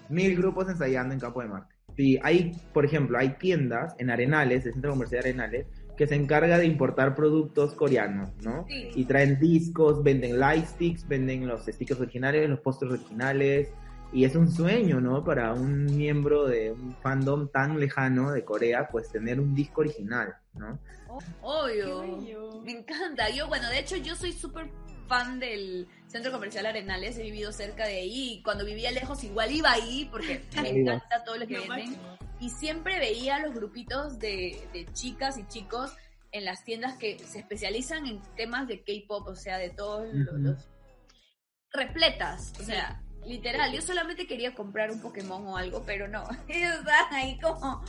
mil 0.09 0.38
grupos 0.38 0.69
ensayando 0.69 1.13
en 1.13 1.19
Campo 1.19 1.41
de 1.41 1.47
Marte. 1.47 1.75
Sí, 1.95 2.19
hay, 2.23 2.55
por 2.73 2.85
ejemplo, 2.85 3.17
hay 3.17 3.29
tiendas 3.39 3.95
en 3.97 4.09
Arenales, 4.09 4.65
el 4.65 4.73
Centro 4.73 4.91
Comercial 4.91 5.23
de 5.23 5.29
Arenales, 5.29 5.67
que 5.99 6.07
se 6.07 6.15
encarga 6.15 6.57
de 6.57 6.65
importar 6.65 7.13
productos 7.13 7.75
coreanos, 7.75 8.31
¿no? 8.41 8.65
Y 8.69 9.03
traen 9.03 9.38
discos, 9.38 10.01
venden 10.01 10.39
light 10.39 10.65
sticks, 10.65 11.05
venden 11.05 11.45
los 11.45 11.65
stickers 11.65 11.99
originales, 11.99 12.49
los 12.49 12.62
pósters 12.62 12.93
originales, 12.93 13.67
y 14.13 14.23
es 14.23 14.33
un 14.38 14.49
sueño, 14.49 15.01
¿no? 15.01 15.25
Para 15.25 15.51
un 15.51 15.88
miembro 15.88 16.47
de 16.47 16.71
un 16.71 16.95
fandom 17.01 17.49
tan 17.49 17.81
lejano 17.81 18.31
de 18.31 18.45
Corea, 18.45 18.88
pues 18.89 19.12
tener 19.12 19.41
un 19.41 19.53
disco 19.53 19.81
original, 19.81 20.38
¿no? 20.53 20.79
obvio. 21.41 22.62
Me 22.63 22.71
encanta. 22.71 23.29
Yo, 23.29 23.49
bueno, 23.49 23.67
de 23.67 23.79
hecho 23.79 23.97
yo 23.97 24.15
soy 24.15 24.31
súper 24.31 24.69
fan 25.09 25.38
del 25.38 25.85
Centro 26.07 26.31
Comercial 26.31 26.65
Arenales, 26.65 27.17
he 27.17 27.23
vivido 27.23 27.51
cerca 27.51 27.85
de 27.85 27.97
ahí. 27.97 28.35
Y 28.35 28.41
cuando 28.41 28.63
vivía 28.63 28.89
lejos, 28.91 29.21
igual 29.25 29.51
iba 29.51 29.69
ahí 29.69 30.07
porque 30.09 30.45
me 30.62 30.69
encanta 30.69 31.25
todo 31.25 31.35
lo 31.35 31.45
que 31.45 31.59
venden. 31.59 31.97
Y 32.39 32.49
siempre 32.49 32.99
veía 32.99 33.39
los 33.39 33.54
grupitos 33.54 34.17
de, 34.19 34.60
de 34.73 34.86
chicas 34.93 35.38
y 35.38 35.45
chicos 35.47 35.93
en 36.32 36.45
las 36.45 36.63
tiendas 36.63 36.95
que 36.97 37.19
se 37.19 37.39
especializan 37.39 38.06
en 38.06 38.21
temas 38.38 38.67
de 38.67 38.80
K-pop, 38.84 39.28
o 39.28 39.36
sea, 39.36 39.58
de 39.58 39.69
todos 39.71 40.08
los, 40.13 40.67
repletas, 41.71 42.54
o 42.60 42.63
sea, 42.63 43.02
literal. 43.25 43.71
Yo 43.73 43.82
solamente 43.82 44.25
quería 44.28 44.54
comprar 44.56 44.91
un 44.91 45.02
Pokémon 45.02 45.45
o 45.47 45.58
algo, 45.58 45.84
pero 45.86 46.08
no. 46.08 46.23
Ellos 46.47 46.75
estaban 46.80 47.13
ahí 47.13 47.39
como. 47.39 47.84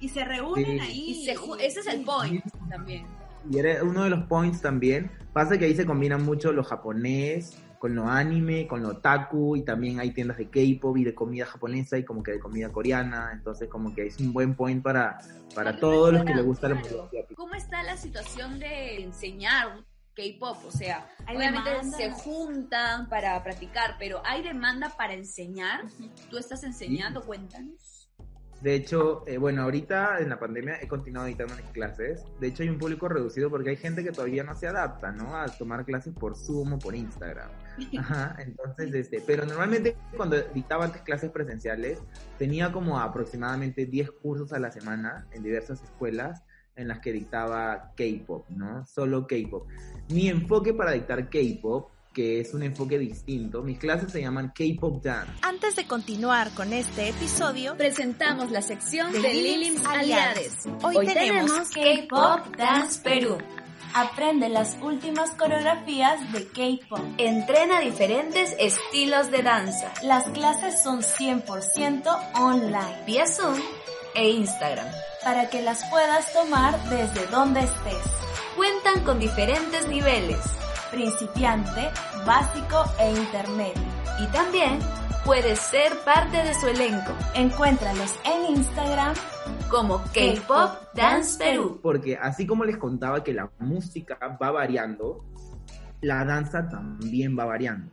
Y 0.00 0.08
se 0.08 0.24
reúnen 0.24 0.78
Sí. 0.80 0.80
ahí. 0.80 1.10
Y 1.10 1.24
se 1.26 1.36
ju- 1.36 1.58
ese 1.60 1.80
es 1.80 1.86
el 1.86 2.04
point 2.04 2.44
también. 2.68 3.06
Y 3.50 3.58
era 3.58 3.82
uno 3.82 4.04
de 4.04 4.10
los 4.10 4.24
points 4.26 4.60
también. 4.62 5.10
Pasa 5.32 5.58
que 5.58 5.66
ahí 5.66 5.74
se 5.74 5.84
combinan 5.86 6.24
mucho 6.24 6.52
lo 6.52 6.62
japonés 6.64 7.56
con 7.84 7.94
lo 7.94 8.08
anime, 8.08 8.66
con 8.66 8.82
lo 8.82 8.92
otaku, 8.92 9.56
y 9.56 9.62
también 9.62 10.00
hay 10.00 10.12
tiendas 10.12 10.38
de 10.38 10.48
K-pop 10.48 10.96
y 10.96 11.04
de 11.04 11.14
comida 11.14 11.44
japonesa 11.44 11.98
y 11.98 12.04
como 12.06 12.22
que 12.22 12.32
de 12.32 12.40
comida 12.40 12.72
coreana. 12.72 13.28
Entonces, 13.34 13.68
como 13.68 13.94
que 13.94 14.06
es 14.06 14.18
un 14.20 14.32
buen 14.32 14.54
point 14.54 14.82
para, 14.82 15.18
para 15.54 15.78
todos 15.78 16.10
los 16.10 16.24
que 16.24 16.34
les 16.34 16.42
gusta 16.46 16.70
la 16.70 16.76
música. 16.76 16.96
¿Cómo 17.36 17.52
está 17.52 17.82
la 17.82 17.98
situación 17.98 18.58
de 18.58 19.02
enseñar 19.02 19.84
K-pop? 20.16 20.64
O 20.66 20.70
sea, 20.70 21.06
Hay 21.26 21.36
obviamente 21.36 21.68
demanda. 21.68 21.98
se 21.98 22.10
juntan 22.10 23.06
para 23.10 23.44
practicar, 23.44 23.96
pero 23.98 24.22
¿hay 24.24 24.42
demanda 24.42 24.88
para 24.96 25.12
enseñar? 25.12 25.82
¿Tú 26.30 26.38
estás 26.38 26.64
enseñando? 26.64 27.20
Cuéntanos. 27.20 27.93
De 28.64 28.74
hecho, 28.74 29.24
eh, 29.26 29.36
bueno, 29.36 29.60
ahorita 29.60 30.20
en 30.20 30.30
la 30.30 30.38
pandemia 30.38 30.78
he 30.80 30.88
continuado 30.88 31.26
editando 31.26 31.54
mis 31.54 31.66
clases. 31.66 32.24
De 32.40 32.46
hecho, 32.46 32.62
hay 32.62 32.70
un 32.70 32.78
público 32.78 33.06
reducido 33.10 33.50
porque 33.50 33.68
hay 33.68 33.76
gente 33.76 34.02
que 34.02 34.10
todavía 34.10 34.42
no 34.42 34.56
se 34.56 34.66
adapta, 34.66 35.12
¿no? 35.12 35.36
A 35.36 35.44
tomar 35.48 35.84
clases 35.84 36.14
por 36.14 36.34
Zoom 36.34 36.72
o 36.72 36.78
por 36.78 36.94
Instagram. 36.94 37.50
Ajá, 37.98 38.34
entonces, 38.38 38.94
este, 38.94 39.20
pero 39.20 39.44
normalmente 39.44 39.98
cuando 40.16 40.40
dictaba 40.54 40.86
antes 40.86 41.02
clases 41.02 41.30
presenciales, 41.30 41.98
tenía 42.38 42.72
como 42.72 42.98
aproximadamente 42.98 43.84
10 43.84 44.10
cursos 44.12 44.54
a 44.54 44.58
la 44.58 44.72
semana 44.72 45.26
en 45.32 45.42
diversas 45.42 45.82
escuelas 45.82 46.42
en 46.74 46.88
las 46.88 47.00
que 47.00 47.12
dictaba 47.12 47.92
K-pop, 47.94 48.48
¿no? 48.48 48.86
Solo 48.86 49.26
K-pop. 49.26 49.68
Mi 50.08 50.30
enfoque 50.30 50.72
para 50.72 50.92
dictar 50.92 51.28
K-pop, 51.28 51.90
que 52.14 52.40
es 52.40 52.54
un 52.54 52.62
enfoque 52.62 52.98
distinto, 52.98 53.62
mis 53.62 53.78
clases 53.78 54.10
se 54.10 54.22
llaman 54.22 54.52
K-pop 54.54 55.02
Dance. 55.02 55.32
Antes 55.42 55.76
de 55.76 55.86
continuar 55.86 56.50
con 56.54 56.72
este 56.72 57.10
episodio, 57.10 57.76
Presentamos 57.76 58.50
la 58.50 58.62
sección 58.62 59.12
De 59.12 59.20
de 59.20 59.34
Lilims 59.34 59.84
Aliades. 59.84 60.66
Aliades. 60.66 60.84
Hoy 60.84 61.06
tenemos 61.06 61.70
K-Pop 61.70 62.56
Dance 62.56 63.00
Perú. 63.02 63.38
Aprende 63.92 64.48
las 64.48 64.76
últimas 64.80 65.32
coreografías 65.32 66.32
de 66.32 66.46
K-Pop. 66.46 67.00
Entrena 67.18 67.80
diferentes 67.80 68.54
estilos 68.58 69.30
de 69.30 69.42
danza. 69.42 69.92
Las 70.02 70.28
clases 70.30 70.82
son 70.82 71.02
100% 71.02 72.04
online, 72.40 73.04
vía 73.06 73.26
Zoom 73.26 73.58
e 74.14 74.30
Instagram, 74.30 74.86
para 75.22 75.50
que 75.50 75.62
las 75.62 75.84
puedas 75.90 76.32
tomar 76.32 76.78
desde 76.88 77.26
donde 77.26 77.60
estés. 77.60 78.02
Cuentan 78.56 79.04
con 79.04 79.18
diferentes 79.18 79.88
niveles, 79.88 80.38
principiante, 80.94 81.90
básico 82.24 82.84
e 83.00 83.10
intermedio. 83.10 83.82
Y 84.20 84.26
también 84.28 84.78
puedes 85.24 85.58
ser 85.58 85.92
parte 86.04 86.36
de 86.36 86.54
su 86.54 86.68
elenco. 86.68 87.12
Encuéntralos 87.34 88.18
en 88.24 88.56
Instagram 88.56 89.14
como 89.68 89.98
K-Pop 90.14 90.94
Dance 90.94 91.36
Perú. 91.38 91.80
Porque 91.82 92.16
así 92.16 92.46
como 92.46 92.64
les 92.64 92.76
contaba 92.76 93.24
que 93.24 93.34
la 93.34 93.50
música 93.58 94.16
va 94.40 94.52
variando, 94.52 95.24
la 96.00 96.24
danza 96.24 96.68
también 96.68 97.36
va 97.36 97.44
variando. 97.44 97.90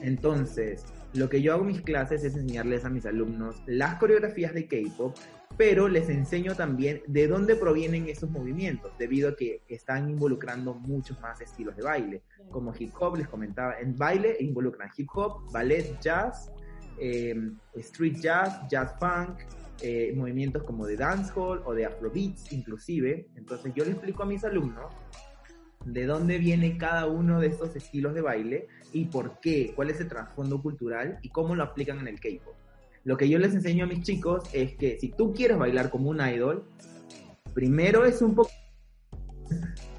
Entonces, 0.00 0.84
lo 1.14 1.28
que 1.28 1.42
yo 1.42 1.52
hago 1.52 1.62
en 1.62 1.68
mis 1.68 1.82
clases 1.82 2.24
es 2.24 2.34
enseñarles 2.34 2.84
a 2.84 2.88
mis 2.88 3.06
alumnos 3.06 3.62
las 3.66 3.96
coreografías 3.96 4.52
de 4.52 4.66
K-pop, 4.66 5.14
pero 5.56 5.88
les 5.88 6.08
enseño 6.08 6.54
también 6.54 7.02
de 7.06 7.28
dónde 7.28 7.56
provienen 7.56 8.08
esos 8.08 8.30
movimientos, 8.30 8.92
debido 8.98 9.30
a 9.30 9.36
que 9.36 9.62
están 9.68 10.10
involucrando 10.10 10.74
muchos 10.74 11.20
más 11.20 11.40
estilos 11.40 11.76
de 11.76 11.82
baile, 11.82 12.22
como 12.50 12.72
hip 12.78 12.92
hop, 12.98 13.16
les 13.16 13.28
comentaba, 13.28 13.78
en 13.78 13.96
baile 13.96 14.36
involucran 14.40 14.90
hip 14.96 15.08
hop, 15.14 15.50
ballet, 15.52 15.98
jazz, 16.00 16.50
eh, 17.00 17.34
street 17.76 18.16
jazz, 18.20 18.60
jazz 18.68 18.94
funk, 18.98 19.40
eh, 19.80 20.12
movimientos 20.14 20.62
como 20.62 20.86
de 20.86 20.96
dancehall 20.96 21.62
o 21.64 21.74
de 21.74 21.86
afrobeats 21.86 22.52
inclusive. 22.52 23.26
Entonces 23.34 23.72
yo 23.74 23.84
le 23.84 23.92
explico 23.92 24.22
a 24.22 24.26
mis 24.26 24.44
alumnos 24.44 24.92
de 25.84 26.06
dónde 26.06 26.38
viene 26.38 26.78
cada 26.78 27.06
uno 27.06 27.40
de 27.40 27.48
estos 27.48 27.74
estilos 27.74 28.14
de 28.14 28.20
baile 28.20 28.68
y 28.92 29.06
por 29.06 29.40
qué, 29.40 29.72
cuál 29.74 29.90
es 29.90 30.00
el 30.00 30.08
trasfondo 30.08 30.62
cultural 30.62 31.18
y 31.22 31.30
cómo 31.30 31.56
lo 31.56 31.64
aplican 31.64 31.98
en 31.98 32.08
el 32.08 32.20
K-pop. 32.20 32.54
Lo 33.04 33.16
que 33.16 33.28
yo 33.28 33.38
les 33.38 33.54
enseño 33.54 33.84
a 33.84 33.88
mis 33.88 34.02
chicos 34.02 34.44
es 34.52 34.76
que 34.76 34.98
si 35.00 35.08
tú 35.08 35.32
quieres 35.34 35.58
bailar 35.58 35.90
como 35.90 36.10
un 36.10 36.20
idol, 36.20 36.64
primero 37.52 38.04
es 38.04 38.22
un 38.22 38.34
poco 38.34 38.50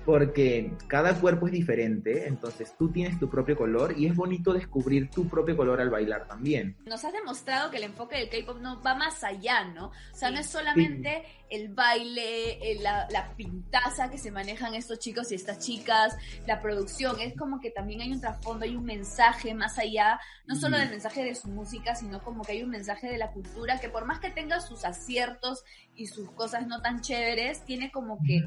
porque 0.06 0.74
cada 0.88 1.16
cuerpo 1.20 1.48
es 1.48 1.54
diferente, 1.54 2.28
entonces 2.28 2.76
tú 2.78 2.90
tienes 2.92 3.18
tu 3.20 3.30
propio 3.30 3.56
color 3.58 3.98
y 3.98 4.06
es 4.08 4.16
bonito 4.16 4.54
descubrir 4.54 5.10
tu 5.10 5.28
propio 5.28 5.56
color 5.56 5.80
al 5.82 5.90
bailar 5.90 6.28
también. 6.28 6.76
Nos 6.86 7.04
has 7.06 7.14
demostrado 7.14 7.72
que 7.72 7.78
el 7.78 7.84
enfoque 7.84 8.18
del 8.18 8.30
K-pop 8.30 8.60
no 8.62 8.82
va 8.82 8.96
más 8.96 9.24
allá, 9.24 9.64
¿no? 9.66 9.88
O 9.88 10.16
sea, 10.16 10.30
no 10.32 10.40
es 10.40 10.48
solamente 10.48 11.24
el 11.50 11.70
baile, 11.74 12.72
el- 12.72 12.84
la, 12.84 13.08
la 13.12 13.34
pintaza 13.36 14.10
que 14.10 14.18
se 14.18 14.32
manejan 14.32 14.74
estos 14.76 15.00
chicos 15.00 15.32
y 15.32 15.36
estas 15.36 15.60
chicas, 15.60 16.16
la 16.48 16.62
producción, 16.62 17.20
es 17.22 17.36
como 17.38 17.60
que 17.60 17.72
también 17.72 18.02
hay 18.02 18.12
un 18.12 18.20
trasfondo, 18.22 18.66
hay 18.66 18.76
un 18.76 18.84
mensaje 18.86 19.54
más 19.54 19.78
allá, 19.78 20.20
no 20.46 20.56
solo 20.56 20.78
Mm. 20.78 20.80
del 20.82 20.90
mensaje 20.90 21.24
de 21.24 21.36
su 21.36 21.48
música, 21.50 21.96
sino 21.96 22.22
como 22.24 22.44
que 22.44 22.54
hay 22.54 22.64
un 22.64 22.70
mensaje 22.72 23.08
de 23.08 23.18
la 23.18 23.32
cultura 23.32 23.80
que 23.80 23.88
por 23.90 24.06
más 24.06 24.20
que 24.20 24.30
tenga 24.32 24.60
sus 24.60 24.84
aciertos 24.84 25.64
y 25.96 26.08
sus 26.08 26.30
cosas 26.32 26.68
no 26.68 26.82
tan 26.82 27.02
chéveres, 27.02 27.64
tiene 27.66 27.92
como 27.92 28.18
que 28.26 28.42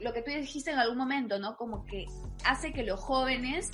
lo 0.00 0.12
que 0.12 0.22
tú 0.22 0.30
dijiste 0.30 0.70
en 0.70 0.78
algún 0.78 0.98
momento, 0.98 1.38
¿no? 1.38 1.56
Como 1.56 1.84
que 1.86 2.06
hace 2.44 2.72
que 2.72 2.82
los 2.82 3.00
jóvenes 3.00 3.70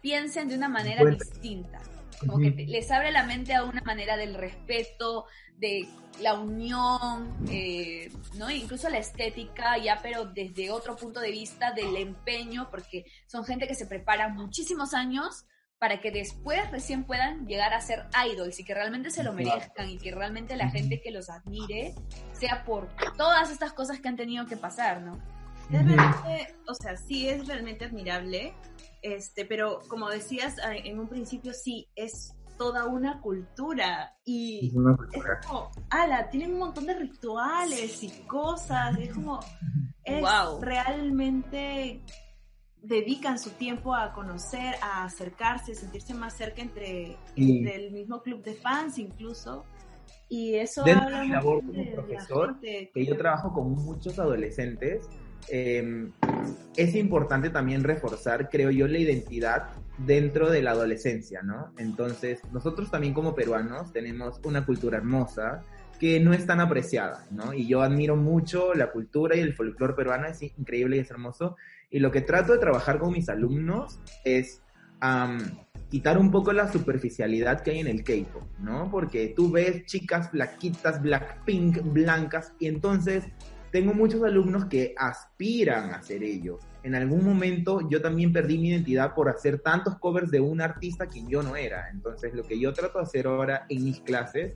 piensen 0.00 0.48
de 0.48 0.54
una 0.56 0.68
manera 0.68 1.02
Bueno. 1.02 1.16
distinta. 1.18 1.80
Como 2.20 2.38
que 2.38 2.50
te- 2.50 2.66
les 2.66 2.90
abre 2.90 3.12
la 3.12 3.22
mente 3.24 3.54
a 3.54 3.62
una 3.64 3.80
manera 3.82 4.16
del 4.16 4.34
respeto, 4.34 5.26
de 5.56 5.88
la 6.20 6.34
unión, 6.34 7.36
eh, 7.48 8.10
¿no? 8.34 8.50
Incluso 8.50 8.88
la 8.88 8.98
estética, 8.98 9.76
ya, 9.78 10.00
pero 10.02 10.24
desde 10.24 10.70
otro 10.70 10.96
punto 10.96 11.20
de 11.20 11.30
vista 11.30 11.72
del 11.72 11.96
empeño, 11.96 12.68
porque 12.70 13.04
son 13.26 13.44
gente 13.44 13.68
que 13.68 13.74
se 13.74 13.86
prepara 13.86 14.28
muchísimos 14.28 14.94
años 14.94 15.44
para 15.78 16.00
que 16.00 16.10
después 16.10 16.68
recién 16.72 17.04
puedan 17.04 17.46
llegar 17.46 17.72
a 17.72 17.80
ser 17.80 18.06
idols 18.32 18.58
y 18.58 18.64
que 18.64 18.74
realmente 18.74 19.10
se 19.12 19.22
lo 19.22 19.32
merezcan 19.32 19.88
y 19.88 19.96
que 19.98 20.10
realmente 20.12 20.56
la 20.56 20.70
gente 20.70 21.00
que 21.00 21.12
los 21.12 21.30
admire 21.30 21.94
sea 22.32 22.64
por 22.64 22.88
todas 23.16 23.50
estas 23.52 23.72
cosas 23.72 24.00
que 24.00 24.08
han 24.08 24.16
tenido 24.16 24.44
que 24.46 24.56
pasar, 24.56 25.02
¿no? 25.02 25.20
Es 25.70 25.84
realmente, 25.84 26.54
o 26.66 26.74
sea, 26.74 26.96
sí 26.96 27.28
es 27.28 27.46
realmente 27.46 27.84
admirable, 27.84 28.54
este, 29.02 29.44
pero 29.44 29.80
como 29.88 30.08
decías 30.08 30.56
en 30.84 30.98
un 30.98 31.08
principio, 31.08 31.52
sí, 31.52 31.88
es 31.94 32.34
toda 32.56 32.86
una 32.86 33.20
cultura 33.20 34.16
y 34.24 34.72
es 35.12 35.22
como, 35.46 35.70
ala, 35.90 36.28
tienen 36.30 36.54
un 36.54 36.58
montón 36.58 36.86
de 36.86 36.94
rituales 36.94 38.02
y 38.02 38.08
cosas, 38.26 38.98
es 38.98 39.14
como, 39.14 39.40
es 40.04 40.22
Wow. 40.22 40.60
realmente 40.60 42.02
dedican 42.82 43.38
su 43.38 43.50
tiempo 43.50 43.94
a 43.94 44.12
conocer, 44.12 44.74
a 44.82 45.04
acercarse, 45.04 45.74
sentirse 45.74 46.14
más 46.14 46.34
cerca 46.34 46.62
entre, 46.62 47.16
Sí. 47.34 47.58
entre 47.58 47.86
el 47.86 47.92
mismo 47.92 48.22
club 48.22 48.42
de 48.42 48.54
fans 48.54 48.98
incluso. 48.98 49.64
Y 50.30 50.54
eso 50.56 50.84
Dentro 50.84 51.04
habla 51.06 51.20
de 51.20 51.26
mi 51.26 51.32
labor 51.32 51.60
como 51.64 51.72
de 51.72 51.90
profesor, 51.92 52.54
gente 52.60 52.90
que 52.92 53.06
yo 53.06 53.16
trabajo 53.16 53.52
con 53.52 53.72
muchos 53.72 54.18
adolescentes, 54.18 55.08
eh, 55.48 56.08
es 56.76 56.94
importante 56.94 57.50
también 57.50 57.82
reforzar, 57.82 58.48
creo 58.48 58.70
yo, 58.70 58.86
la 58.86 58.98
identidad 58.98 59.68
dentro 59.98 60.50
de 60.50 60.62
la 60.62 60.72
adolescencia, 60.72 61.42
¿no? 61.42 61.72
Entonces, 61.78 62.40
nosotros 62.52 62.90
también 62.90 63.14
como 63.14 63.34
peruanos 63.34 63.92
tenemos 63.92 64.40
una 64.44 64.64
cultura 64.64 64.98
hermosa 64.98 65.64
que 65.98 66.20
no 66.20 66.32
es 66.32 66.46
tan 66.46 66.60
apreciada, 66.60 67.26
¿no? 67.30 67.52
Y 67.52 67.66
yo 67.66 67.82
admiro 67.82 68.14
mucho 68.16 68.74
la 68.74 68.92
cultura 68.92 69.34
y 69.36 69.40
el 69.40 69.54
folclore 69.54 69.94
peruano, 69.94 70.28
es 70.28 70.40
increíble 70.42 70.96
y 70.96 71.00
es 71.00 71.10
hermoso. 71.10 71.56
Y 71.90 71.98
lo 71.98 72.12
que 72.12 72.20
trato 72.20 72.52
de 72.52 72.58
trabajar 72.58 72.98
con 72.98 73.12
mis 73.12 73.28
alumnos 73.28 74.00
es 74.24 74.62
quitar 75.88 76.18
un 76.18 76.30
poco 76.30 76.52
la 76.52 76.70
superficialidad 76.70 77.62
que 77.62 77.70
hay 77.72 77.78
en 77.80 77.86
el 77.86 78.04
K-pop, 78.04 78.42
¿no? 78.60 78.90
Porque 78.90 79.32
tú 79.34 79.50
ves 79.50 79.86
chicas 79.86 80.30
flaquitas, 80.30 81.02
blackpink, 81.02 81.82
blancas, 81.92 82.52
y 82.58 82.66
entonces 82.66 83.24
tengo 83.70 83.94
muchos 83.94 84.22
alumnos 84.22 84.66
que 84.66 84.94
aspiran 84.96 85.90
a 85.90 85.96
hacer 85.96 86.22
ello. 86.22 86.58
En 86.82 86.94
algún 86.94 87.24
momento 87.24 87.88
yo 87.88 88.00
también 88.00 88.32
perdí 88.32 88.58
mi 88.58 88.70
identidad 88.70 89.14
por 89.14 89.28
hacer 89.28 89.58
tantos 89.60 89.98
covers 89.98 90.30
de 90.30 90.40
un 90.40 90.60
artista 90.60 91.06
quien 91.06 91.28
yo 91.28 91.42
no 91.42 91.56
era. 91.56 91.88
Entonces 91.90 92.34
lo 92.34 92.42
que 92.44 92.58
yo 92.58 92.72
trato 92.72 92.98
de 92.98 93.04
hacer 93.04 93.26
ahora 93.26 93.66
en 93.68 93.84
mis 93.84 94.00
clases 94.00 94.54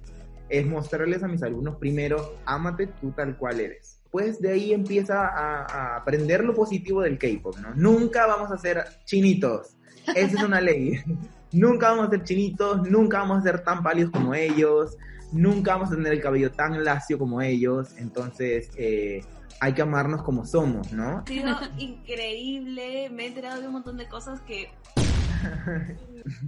es 0.49 0.67
mostrarles 0.67 1.23
a 1.23 1.29
mis 1.29 1.43
alumnos 1.43 1.77
primero, 1.77 2.37
ámate 2.45 2.87
tú 2.87 3.11
tal 3.13 3.37
cual 3.37 3.61
eres. 3.61 4.01
Pues 4.11 4.41
de 4.41 4.53
ahí 4.53 4.73
empieza 4.73 5.27
a, 5.27 5.65
a 5.65 5.97
aprender 5.97 6.45
lo 6.45 6.55
positivo 6.55 7.01
del 7.01 7.19
K-pop, 7.19 7.57
¿no? 7.59 7.75
Nunca 7.75 8.27
vamos 8.27 8.51
a 8.51 8.59
ser 8.59 8.85
chinitos, 9.05 9.77
Esa 10.15 10.37
es 10.37 10.43
una 10.43 10.61
ley. 10.61 11.01
nunca 11.53 11.91
vamos 11.91 12.09
a 12.09 12.11
ser 12.11 12.25
chinitos, 12.25 12.89
nunca 12.89 13.19
vamos 13.19 13.39
a 13.39 13.43
ser 13.43 13.63
tan 13.63 13.83
pálidos 13.83 14.11
como 14.11 14.35
ellos, 14.35 14.97
nunca 15.33 15.75
vamos 15.75 15.91
a 15.93 15.97
tener 15.97 16.13
el 16.13 16.21
cabello 16.21 16.53
tan 16.53 16.85
lacio 16.85 17.19
como 17.19 17.43
ellos. 17.43 17.97
Entonces, 17.97 18.71
eh, 18.77 19.25
hay 19.61 19.73
que 19.73 19.83
amarnos 19.83 20.23
como 20.23 20.47
somos, 20.47 20.93
¿no? 20.93 21.19
Ha 21.19 21.27
sido 21.27 21.57
increíble, 21.79 23.11
me 23.11 23.25
he 23.25 23.27
enterado 23.29 23.61
de 23.61 23.67
un 23.67 23.73
montón 23.75 23.97
de 23.97 24.09
cosas 24.09 24.41
que... 24.43 24.71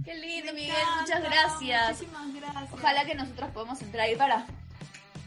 Qué 0.05 0.15
lindo, 0.15 0.53
Miguel, 0.53 0.75
muchas 1.01 1.21
gracias. 1.21 1.91
Muchísimas 1.91 2.33
gracias. 2.33 2.73
Ojalá 2.73 3.05
que 3.05 3.15
nosotros 3.15 3.49
podamos 3.51 3.81
entrar 3.81 4.07
ahí 4.07 4.15
para... 4.15 4.45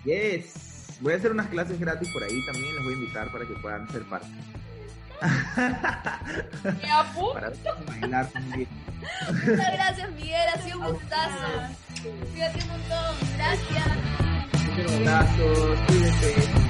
Yes. 0.05 0.99
Voy 1.01 1.13
a 1.13 1.17
hacer 1.17 1.31
unas 1.31 1.49
clases 1.49 1.79
gratis 1.79 2.09
por 2.13 2.23
ahí 2.23 2.45
también, 2.47 2.75
los 2.75 2.85
voy 2.85 2.95
a 2.95 2.97
invitar 2.97 3.31
para 3.31 3.47
que 3.47 3.55
puedan 3.55 3.89
ser 3.91 4.03
parte. 4.05 4.29
para 7.35 7.51
bailar 7.87 8.27
también. 8.29 8.69
Muchas 9.29 9.73
gracias, 9.73 10.11
Miguel, 10.13 10.49
ha 10.55 10.59
sido 10.63 10.79
un 10.81 10.93
gustazo. 10.93 11.47
Cuídate 12.33 12.63
un 12.63 12.69
montón, 12.69 13.17
gracias. 13.37 13.87
Un 14.79 15.09
abrazo, 15.09 15.75
cuídate. 15.87 16.68